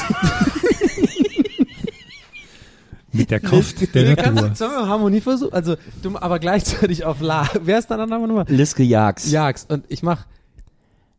[3.12, 4.48] Mit der Kraft der kannst Natur.
[4.48, 5.52] du, sollen wir Harmonie versuchen?
[5.52, 7.46] Also, du, aber gleichzeitig auf La.
[7.60, 8.46] Wer ist dein Name nochmal?
[8.48, 9.30] Liske Jags.
[9.30, 9.66] Jags.
[9.68, 10.24] Und ich mach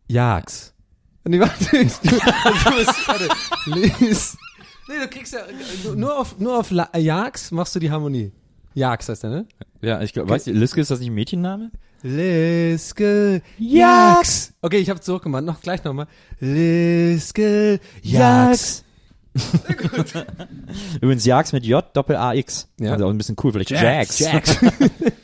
[0.07, 0.73] Jags.
[1.25, 1.55] Nee, warte.
[1.71, 3.29] Du, also, du bist, warte.
[3.65, 4.37] Lis.
[4.93, 5.41] Nee, du kriegst ja,
[5.95, 8.31] nur auf, nur auf La, Jags machst du die Harmonie.
[8.75, 9.45] Jags heißt der, ne?
[9.81, 11.71] Ja, ich glaube, weißt du, Liske ist das nicht ein Mädchenname?
[12.03, 14.53] Liske Jags.
[14.61, 15.43] Okay, ich hab's zurückgemacht.
[15.43, 16.07] Noch gleich nochmal.
[16.39, 18.83] Liske Jags.
[21.01, 22.67] Übrigens Jags mit J Doppel A X.
[22.79, 22.91] Ja.
[22.91, 24.19] Also auch ein bisschen cool, vielleicht Jags.
[24.19, 24.61] Jax.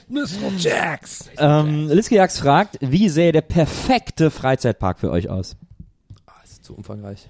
[0.07, 0.25] Mr.
[0.57, 1.29] Jax.
[1.37, 5.57] Ähm, Liske Jags fragt, wie sähe der perfekte Freizeitpark für euch aus?
[6.25, 7.27] Ah, das ist zu umfangreich.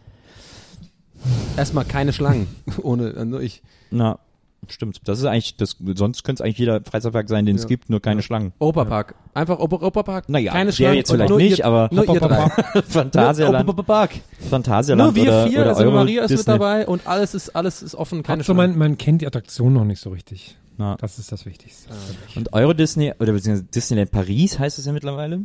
[1.58, 2.47] Erstmal keine Schlangen.
[2.84, 3.62] Ohne, äh, nur ich.
[3.91, 4.19] Na,
[4.67, 5.01] stimmt.
[5.05, 7.67] Das ist eigentlich, das, sonst könnte es eigentlich jeder Freizeitpark sein, den es Ja.
[7.69, 8.54] gibt, nur keine Schlangen.
[8.60, 9.15] Europapark.
[9.33, 10.29] Einfach Oper Europapark.
[10.29, 10.96] Naja, keine Schlangen.
[10.98, 12.50] jetzt vielleicht nur nicht, ihr, aber nur ihr drei.
[12.87, 14.12] Phantasialand, Europapark.
[14.50, 16.54] Phantasialand Nur wir vier, oder also Euro Maria ist mit Disney.
[16.54, 18.71] dabei und alles ist, alles ist offen, keine Also Schlangen.
[18.71, 20.58] man, man kennt die Attraktion noch nicht so richtig.
[20.77, 20.96] Na.
[20.98, 21.89] Das ist das Wichtigste.
[22.35, 25.41] Und Euro Disney, oder beziehungsweise Disneyland Paris heißt es ja mittlerweile,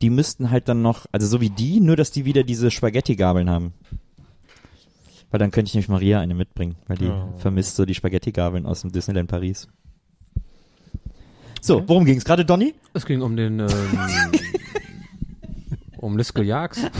[0.00, 3.48] die müssten halt dann noch, also so wie die, nur dass die wieder diese Spaghetti-Gabeln
[3.48, 3.72] haben.
[5.32, 7.32] Weil dann könnte ich nämlich Maria eine mitbringen, weil die Oh.
[7.38, 9.66] vermisst so die Spaghetti-Gabeln aus dem Disneyland Paris.
[11.60, 12.74] So, worum ging's gerade, Donny?
[12.92, 13.68] Es ging um den, ähm,
[15.96, 16.82] um Liske Jags.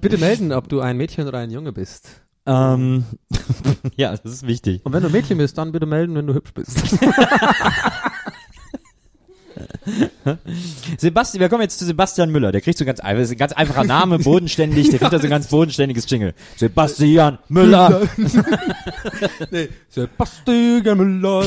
[0.00, 2.22] Bitte melden, ob du ein Mädchen oder ein Junge bist.
[2.46, 3.04] Ähm,
[3.96, 4.80] ja, das ist wichtig.
[4.84, 6.78] Und wenn du ein Mädchen bist, dann bitte melden, wenn du hübsch bist.
[10.98, 12.52] Sebastian, wir kommen jetzt zu Sebastian Müller.
[12.52, 14.90] Der kriegt so ganz einfach, ist ein ganz einfacher Name, bodenständig.
[14.90, 16.34] Der kriegt da so ein ganz bodenständiges Jingle.
[16.56, 18.02] Sebastian Müller.
[19.50, 21.44] nee, Sebastian Müller.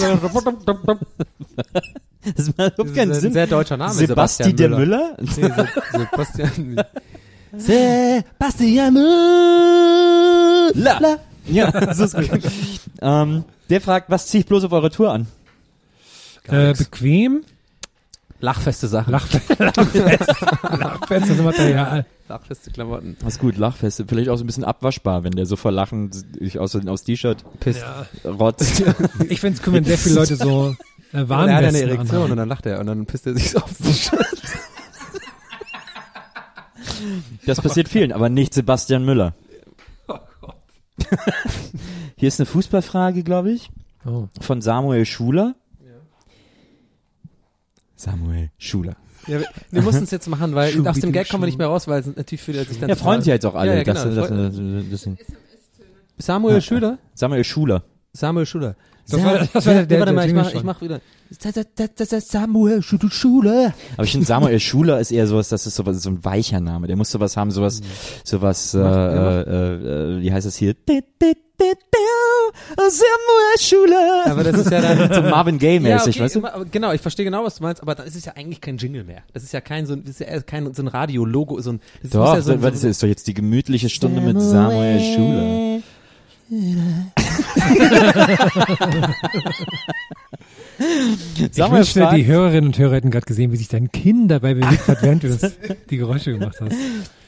[2.35, 3.33] Das macht keinen Das ist ein Sinn.
[3.33, 3.93] sehr deutscher Name.
[3.93, 5.15] Sebasti der Müller?
[5.19, 6.81] Nee, Se Sebastian.
[7.57, 8.93] Sebastian
[10.73, 11.19] Müller.
[11.49, 12.41] Ja, das ist gut.
[13.01, 15.27] ähm, der fragt, was ziehe ich bloß auf eure Tour an?
[16.49, 17.43] Äh, bequem,
[18.39, 19.11] Lachfeste Sachen.
[19.11, 20.29] Lachfest, Lachfest,
[20.63, 22.05] Lachfestes Material.
[22.29, 23.17] Lachfeste Klamotten.
[23.19, 24.05] Das ist gut, Lachfeste.
[24.07, 27.43] Vielleicht auch so ein bisschen abwaschbar, wenn der so vor Lachen sich aus, aus T-Shirt
[27.59, 27.83] Pisst.
[28.25, 28.83] rotzt.
[29.29, 30.75] Ich finde es cool, wenn sehr viele Leute so
[31.13, 32.31] äh, Und er hat eine Erektion anhaben.
[32.31, 34.27] und dann lacht er und dann pisst er sich so aufs T-Shirt.
[37.45, 39.33] Das passiert vielen, aber nicht Sebastian Müller.
[42.17, 43.69] Hier ist eine Fußballfrage, glaube ich,
[44.05, 44.27] Oh.
[44.41, 45.55] von Samuel Schuler.
[47.97, 48.95] Samuel Schuler.
[49.27, 51.57] Ja, wir, wir mussten es jetzt machen, weil Schuh, aus dem Gag kommen wir nicht
[51.57, 53.71] mehr raus, weil es natürlich viele sich dann Ja, freuen sich jetzt auch alle.
[53.71, 54.05] Ja, ja, genau.
[54.05, 55.09] dass- dass- dass- dass-
[56.19, 56.61] Samuel Ja.
[56.61, 56.97] Schüler?
[57.13, 57.83] Samuel Schuler.
[58.13, 58.75] Samuel Schuler.
[59.09, 60.99] Das war- das war der- der- warte mal, ich mach, ich mach wieder.
[61.29, 63.73] Das ist Samuel Schuler.
[63.95, 66.87] Aber ich finde Samuel Schuler ist eher sowas, das ist sowas, so ein weicher Name.
[66.87, 67.81] Der muss sowas haben, sowas,
[68.23, 69.41] sowas, äh, äh,
[70.17, 70.73] äh, wie heißt das hier?
[72.75, 74.23] Samuel Schuler.
[74.25, 76.65] Aber das ist ja dann so Marvin Gaye Ja, mäßig, okay, weißt du?
[76.71, 79.03] genau, ich verstehe genau, was du meinst, aber dann ist es ja eigentlich kein Jingle
[79.03, 79.23] mehr.
[79.33, 81.81] Das ist ja kein so ein, das ist ja kein so ein Radio-Logo, so ein,
[82.01, 84.21] das Doch, muss ja so ein, das so ein, ist doch jetzt die gemütliche Stunde
[84.21, 85.81] mit Samuel Schuler.
[90.79, 94.31] Ich Samuel wünschte, fragt, die Hörerinnen und Hörer hätten gerade gesehen, wie sich dein Kind
[94.31, 95.53] dabei bewegt hat, während du das,
[95.89, 96.75] die Geräusche gemacht hast.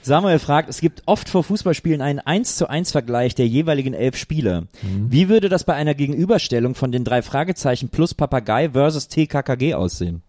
[0.02, 4.16] Samuel fragt, es gibt oft vor Fußballspielen einen 1 zu 1 Vergleich der jeweiligen elf
[4.18, 4.64] Spieler.
[4.82, 10.22] Wie würde das bei einer Gegenüberstellung von den drei Fragezeichen plus Papagei versus TKKG aussehen?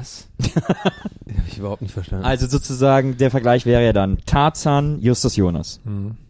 [0.00, 0.28] was?
[0.56, 2.24] Hab ich überhaupt nicht verstanden.
[2.24, 5.80] Also sozusagen, der Vergleich wäre ja dann Tarzan, Justus Jonas.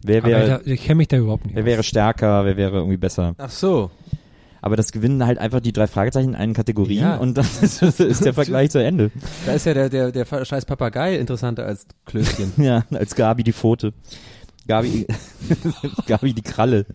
[0.03, 1.55] Wer Aber wäre, da, ich kenne mich da überhaupt nicht.
[1.55, 1.67] wer aus.
[1.67, 3.35] wäre stärker, wer wäre irgendwie besser?
[3.37, 3.91] Ach so.
[4.61, 7.17] Aber das gewinnen halt einfach die drei Fragezeichen in allen Kategorien Ja.
[7.17, 9.11] und dann ist, ist der Vergleich zu Ende.
[9.45, 12.53] Da ist ja der, der, der scheiß Papagei interessanter als Klößchen.
[12.63, 13.93] Ja, als Gabi die Pfote.
[14.67, 15.07] Gabi,
[16.05, 16.85] Gabi die Kralle.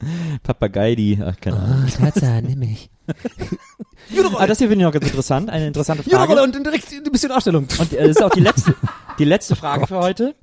[0.44, 1.86] Papagei die, ach, keine Ahnung.
[1.88, 2.90] Tarzan, nimm mich.
[4.38, 5.50] Ah, das hier finde ich noch ganz interessant.
[5.50, 6.32] Eine interessante Frage.
[6.32, 7.66] Jurolle und direkt ein bisschen Darstellung.
[7.78, 8.74] Und äh, das ist auch die letzte,
[9.18, 10.36] die letzte Frage für heute.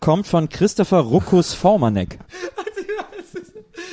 [0.00, 2.18] Kommt von Christopher Ruckus Vormanek.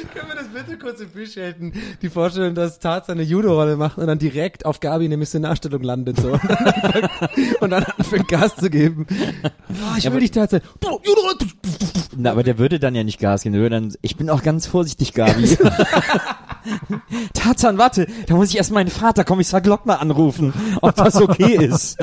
[0.13, 1.73] Können wir das bitte kurz appreciaten?
[2.01, 6.17] Die Vorstellung, dass Tarzan eine Judo-Rolle macht und dann direkt auf Gabi eine Missionarstellung landet
[6.17, 6.31] so.
[6.39, 9.07] Und dann anfängt, und dann anfängt Gas zu geben.
[9.69, 10.61] Oh, ich will dich Tarzan.
[10.79, 11.37] Boah, Judo-Rolle.
[12.17, 13.53] Na, aber der würde dann ja nicht Gas geben.
[13.53, 15.57] Der würde dann, ich bin auch ganz vorsichtig, Gabi.
[17.33, 21.97] Tarzan, warte, da muss ich erst meinen Vater, Kommissar Glockner, anrufen, ob das okay ist.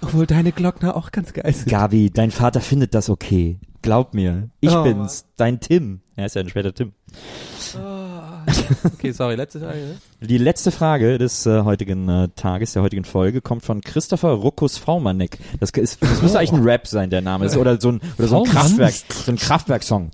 [0.00, 1.68] Obwohl deine Glockner auch ganz geil sind.
[1.68, 3.58] Gabi, dein Vater findet das okay.
[3.86, 4.50] Glaub mir.
[4.60, 6.00] Ich Oh, bin's, dein Tim.
[6.16, 6.92] Er ist ja ein später Tim.
[8.94, 9.78] Okay, sorry, letzte Frage.
[9.78, 10.26] Ne?
[10.26, 14.76] Die letzte Frage des äh, heutigen äh, Tages, der heutigen Folge, kommt von Christopher Ruckus
[14.76, 15.38] Vaumanek.
[15.60, 17.56] Das, ist, das müsste eigentlich ein Rap sein, der Name ist.
[17.56, 18.50] Oder so ein, oder so ein?
[18.50, 20.10] Kraftwerk, so ein Kraftwerksong.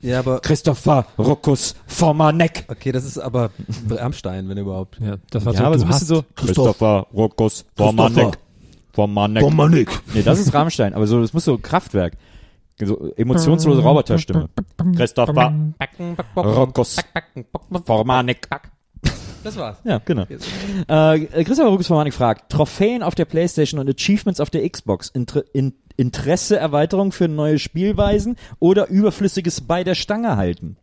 [0.00, 2.64] Ja, aber Christopher Ruckus Vaumanek.
[2.68, 3.50] okay, das ist aber
[3.90, 4.98] Rammstein, wenn überhaupt.
[5.00, 7.66] Ja, das war Ja, so, aber du hast, so Christopher Ruckus
[8.96, 9.42] Vaumanek.
[9.42, 9.90] Dominik.
[10.14, 12.14] Nee, das ist Rammstein, aber so, das muss so Kraftwerk.
[12.78, 14.48] So emotionslose Roboterstimme.
[14.96, 15.72] Christopher
[16.36, 16.96] Ruckus
[17.70, 18.48] Vaumanek.
[19.42, 19.78] Das war's.
[19.84, 20.24] Ja, genau.
[20.88, 25.44] Äh, Christopher Ruckus Vaumanek fragt, Trophäen auf der Playstation und Achievements auf der Xbox, Inter
[25.54, 30.76] in Interesseerweiterung für neue Spielweisen oder Überflüssiges bei der Stange halten?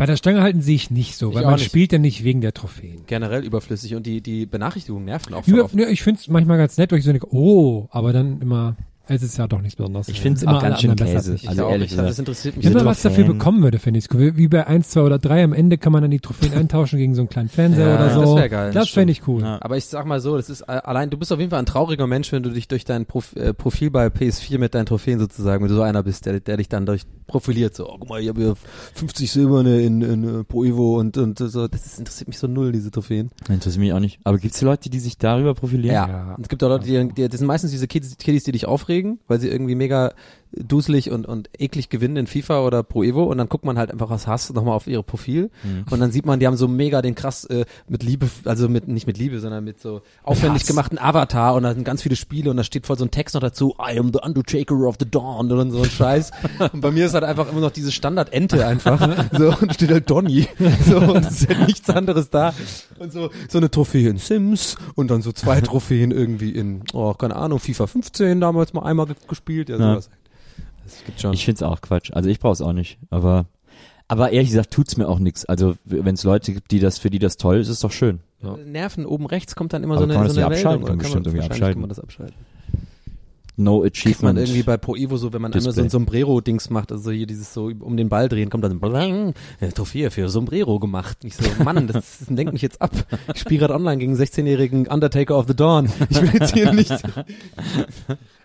[0.00, 1.66] Bei der Stange halten sehe ich nicht so, weil man nicht.
[1.66, 3.02] spielt ja nicht wegen der Trophäen.
[3.06, 5.74] Generell überflüssig und die, die Benachrichtigungen nerven auch Über, oft.
[5.74, 8.76] ja, ich finde es manchmal ganz nett, weil ich so denke, oh, aber dann immer,
[9.08, 10.08] es ist ja doch nichts Besonderes.
[10.08, 11.34] Ich find's Es auch ganz schön Käse.
[11.34, 11.48] ich.
[11.48, 12.08] Also auch, ehrlich gesagt.
[12.10, 13.38] das interessiert mich Wenn man was dafür Trophäen.
[13.38, 14.36] bekommen würde, finde ich cool.
[14.36, 17.14] Wie bei 1, 2 oder 3 am Ende kann man dann die Trophäen eintauschen gegen
[17.16, 18.20] so einen kleinen Fernseher Ja, oder so.
[18.20, 19.42] das wär geil, Das fände ich cool.
[19.42, 19.58] Ja.
[19.62, 21.66] Aber ich sag mal so, das ist äh, allein, du bist auf jeden Fall ein
[21.66, 25.18] trauriger Mensch, wenn du dich durch dein Prof, äh, Profil bei PS4 mit deinen Trophäen
[25.18, 28.08] sozusagen, wenn du so einer bist, der, der dich dann durch profiliert, so, oh, guck
[28.08, 28.54] mal, ich habe hier
[28.94, 32.46] 50 Silberne in, in äh, Pro Evo und, und so, das ist, interessiert mich so
[32.46, 33.30] null, diese Trophäen.
[33.48, 34.18] Interessiert mich auch nicht.
[34.24, 35.94] Aber gibt's Leute, die sich darüber profilieren?
[35.94, 36.34] Ja.
[36.36, 38.66] Und es gibt auch Leute, die, die, das sind meistens diese Kids, Kiddies, die dich
[38.66, 40.12] aufregen kriegen, weil sie irgendwie mega
[40.52, 43.90] duselig und, und eklig gewinnen in FIFA oder Pro Evo und dann guckt man halt
[43.90, 45.84] einfach was Hass nochmal auf ihre Profil Mhm.
[45.90, 48.88] und dann sieht man, die haben so mega den krass äh, mit Liebe, also mit
[48.88, 50.68] nicht mit Liebe, sondern mit so aufwendig Hass.
[50.68, 53.34] gemachten Avatar und da sind ganz viele Spiele und da steht voll so ein Text
[53.34, 56.30] noch dazu, I am the Undertaker of the Dawn und so ein Scheiß.
[56.72, 59.00] und bei mir ist halt einfach immer noch diese Standard-Ente einfach,
[59.38, 60.48] so und steht halt Donny,
[60.86, 62.52] so und es ist halt nichts anderes da
[62.98, 67.14] und so so eine Trophäe in Sims und dann so zwei Trophäen irgendwie in, oh
[67.14, 70.00] keine Ahnung, FIFA 15 damals mal einmal ge- gespielt, ja Ja.
[70.90, 71.32] Das gibt schon.
[71.32, 72.10] Ich find's auch Quatsch.
[72.12, 72.98] Also ich brauch's auch nicht.
[73.10, 73.46] Aber,
[74.08, 75.44] aber ehrlich gesagt tut's mir auch nichts.
[75.44, 78.20] Also wenn es Leute gibt, die das, für die das toll ist, ist doch schön.
[78.42, 78.56] Ja.
[78.56, 80.64] Nerven oben rechts kommt dann immer Aber so eine, kann man so das eine nicht
[80.64, 80.72] Meldung.
[80.72, 80.86] abschalten?
[80.86, 81.72] Kann Oder bestimmt irgendwie abschalten.
[81.74, 82.34] Kann man das abschalten.
[83.60, 84.22] No Kriegt achievement.
[84.22, 85.84] man irgendwie bei Pro Evo so, wenn man einmal so Display.
[85.84, 89.68] ein Sombrero-Dings macht, also hier dieses so um den Ball drehen, kommt dann blang, ja,
[89.68, 91.18] Trophäe für Sombrero gemacht.
[91.24, 92.90] Ich so, Mann, das, das lenkt mich jetzt ab.
[93.34, 95.90] Ich spiele gerade online gegen 16-jährigen Undertaker of the Dawn.
[96.08, 96.90] Ich will jetzt hier nicht.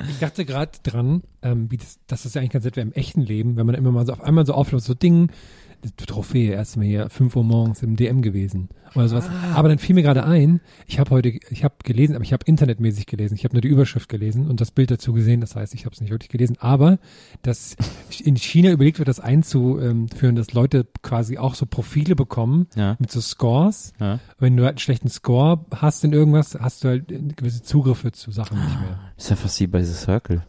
[0.09, 2.93] Ich dachte gerade dran, ähm, wie das, dass das ja eigentlich ganz nett wäre im
[2.93, 5.64] echten Leben, wenn man immer mal so auf einmal so aufläuft, so Ding, die
[6.05, 9.29] Trophäe, erst mal hier 5 Uhr morgens im DM gewesen oder sowas.
[9.53, 12.45] Aber dann fiel mir gerade ein, ich habe heute, ich habe gelesen, aber ich habe
[12.45, 13.35] internetmäßig gelesen.
[13.35, 15.41] Ich habe nur die Überschrift gelesen und das Bild dazu gesehen.
[15.41, 16.57] Das heißt, ich habe es nicht wirklich gelesen.
[16.59, 16.97] Aber
[17.41, 17.75] dass
[18.23, 22.95] in China überlegt wird, das einzuführen, dass Leute quasi auch so Profile bekommen Ja.
[22.99, 23.93] mit so Scores.
[23.99, 24.19] Ja.
[24.39, 28.31] Wenn du halt einen schlechten Score hast in irgendwas, hast du halt gewisse Zugriffe zu
[28.31, 28.99] Sachen nicht mehr.
[29.17, 30.43] Ist ja fast wie bei The Circle.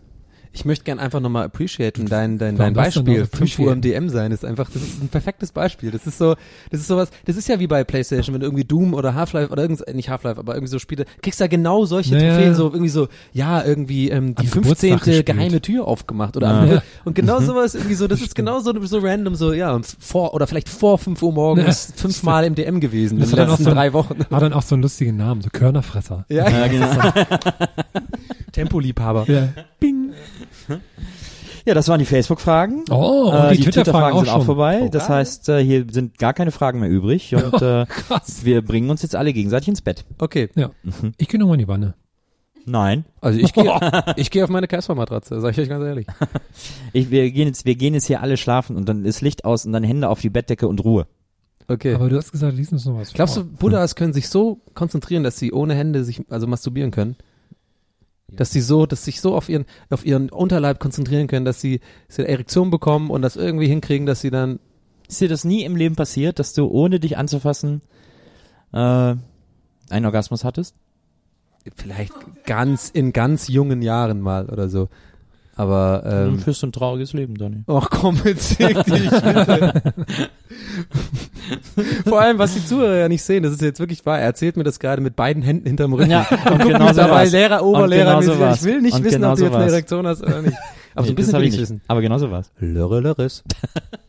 [0.59, 3.21] Ich möchte gern einfach nochmal appreciaten dein, dein, dein Beispiel.
[3.21, 3.83] noch 5 Uhr im?
[3.83, 5.91] DM sein ist einfach, das ist ein perfektes Beispiel.
[5.91, 6.35] Das ist so,
[6.71, 9.53] das ist sowas, das ist ja wie bei Playstation, wenn du irgendwie Doom oder Half-Life
[9.53, 12.31] oder irgend, nicht Half-Life, aber irgendwie so Spiele, kriegst ja genau solche Naja.
[12.35, 14.63] Trophäen, so irgendwie so, ja, irgendwie ähm, die Am 15.
[14.63, 15.27] Geburtstag gespielt.
[15.27, 16.59] geheime Tür aufgemacht oder Ja.
[16.61, 16.83] andere.
[17.05, 20.47] Und genau sowas irgendwie so, das ist genau so, so random, so, ja, vor, oder
[20.47, 21.95] vielleicht vor 5 Uhr morgens Ja.
[21.97, 24.21] fünfmal im DM gewesen in Das den dann auch letzten so drei Wochen.
[24.31, 26.25] Hat dann auch so einen lustigen Namen, so Körnerfresser.
[26.31, 26.89] Ja, Ja, genau.
[28.53, 29.27] Tempoliebhaber.
[29.31, 29.49] Ja.
[29.81, 30.13] Bing.
[31.64, 32.85] Ja, das waren die Facebook-Fragen.
[32.91, 34.45] Oh, und Äh, die, die Twitter-Fragen auch sind auch schon.
[34.47, 34.81] vorbei.
[34.85, 38.45] Oh, das heißt, äh, hier sind gar keine Fragen mehr übrig und äh, Krass.
[38.45, 40.05] wir bringen uns jetzt alle gegenseitig ins Bett.
[40.19, 40.49] Okay.
[40.55, 40.71] Ja.
[41.19, 41.95] Ich gehe nochmal in die Wanne.
[42.69, 43.05] Nein.
[43.21, 43.73] Also ich gehe,
[44.17, 46.07] ich gehe auf meine Casper-Matratze, sag ich euch ganz ehrlich.
[46.93, 49.64] Ich, wir gehen jetzt, wir gehen jetzt hier alle schlafen und dann ist Licht aus
[49.67, 51.07] und dann Hände auf die Bettdecke und Ruhe.
[51.69, 51.95] Okay.
[51.95, 53.51] Aber du hast gesagt, lies uns noch was Glaubst du, vor.
[53.59, 57.17] Buddhas können sich so konzentrieren, dass sie ohne Hände sich, also masturbieren können?
[58.33, 61.81] Dass sie so, dass sich so auf ihren, auf ihren Unterleib konzentrieren können, dass sie,
[62.09, 64.59] dass sie eine Erektion bekommen und das irgendwie hinkriegen, dass sie dann,
[65.09, 67.83] Ist dir das nie im Leben passiert, dass du ohne dich anzufassen
[68.72, 70.74] äh, einen Orgasmus hattest?
[71.74, 72.12] vielleicht
[72.45, 74.89] ganz, in ganz jungen Jahren mal oder so.
[75.59, 77.63] Aber, ähm, führst du ein trauriges Leben, Donny.
[77.67, 79.83] ach komm, jetzt dich bitte.
[82.07, 84.19] Vor allem, was die Zuhörer ja nicht sehen, das ist jetzt wirklich wahr.
[84.19, 86.11] Er erzählt mir das gerade mit beiden Händen hinterm Rücken.
[86.11, 87.33] Ja, und Guck genau mich so dabei war's.
[87.33, 89.55] Lehrer, Und Oberlehrer, genau so ich will nicht Und wissen, genau ob du so jetzt
[89.55, 89.73] eine war's.
[89.73, 90.57] Erektion hast oder nicht.
[90.95, 91.71] Aber so ein Nee, bisschen das hab will ich ich nicht.
[91.71, 91.81] wissen.
[91.89, 92.51] Aber genau so war's.
[92.59, 93.43] Lörre, lörres.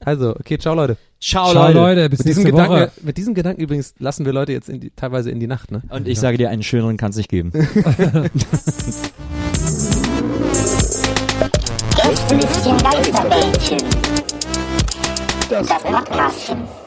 [0.04, 0.98] Also, okay, ciao Leute.
[1.20, 2.74] Ciao, Ciao, Leute, bis Mit diesem, nächste Woche.
[2.74, 5.72] Gedanken, mit diesem Gedanken übrigens lassen wir Leute jetzt in die, teilweise in die Nacht,
[5.72, 5.82] ne?
[5.90, 7.52] Und ich sage dir, einen schöneren kann es nicht geben.
[12.92, 13.80] Gästelistchen Geisterbällchen.
[15.50, 16.87] Das Podcastchen.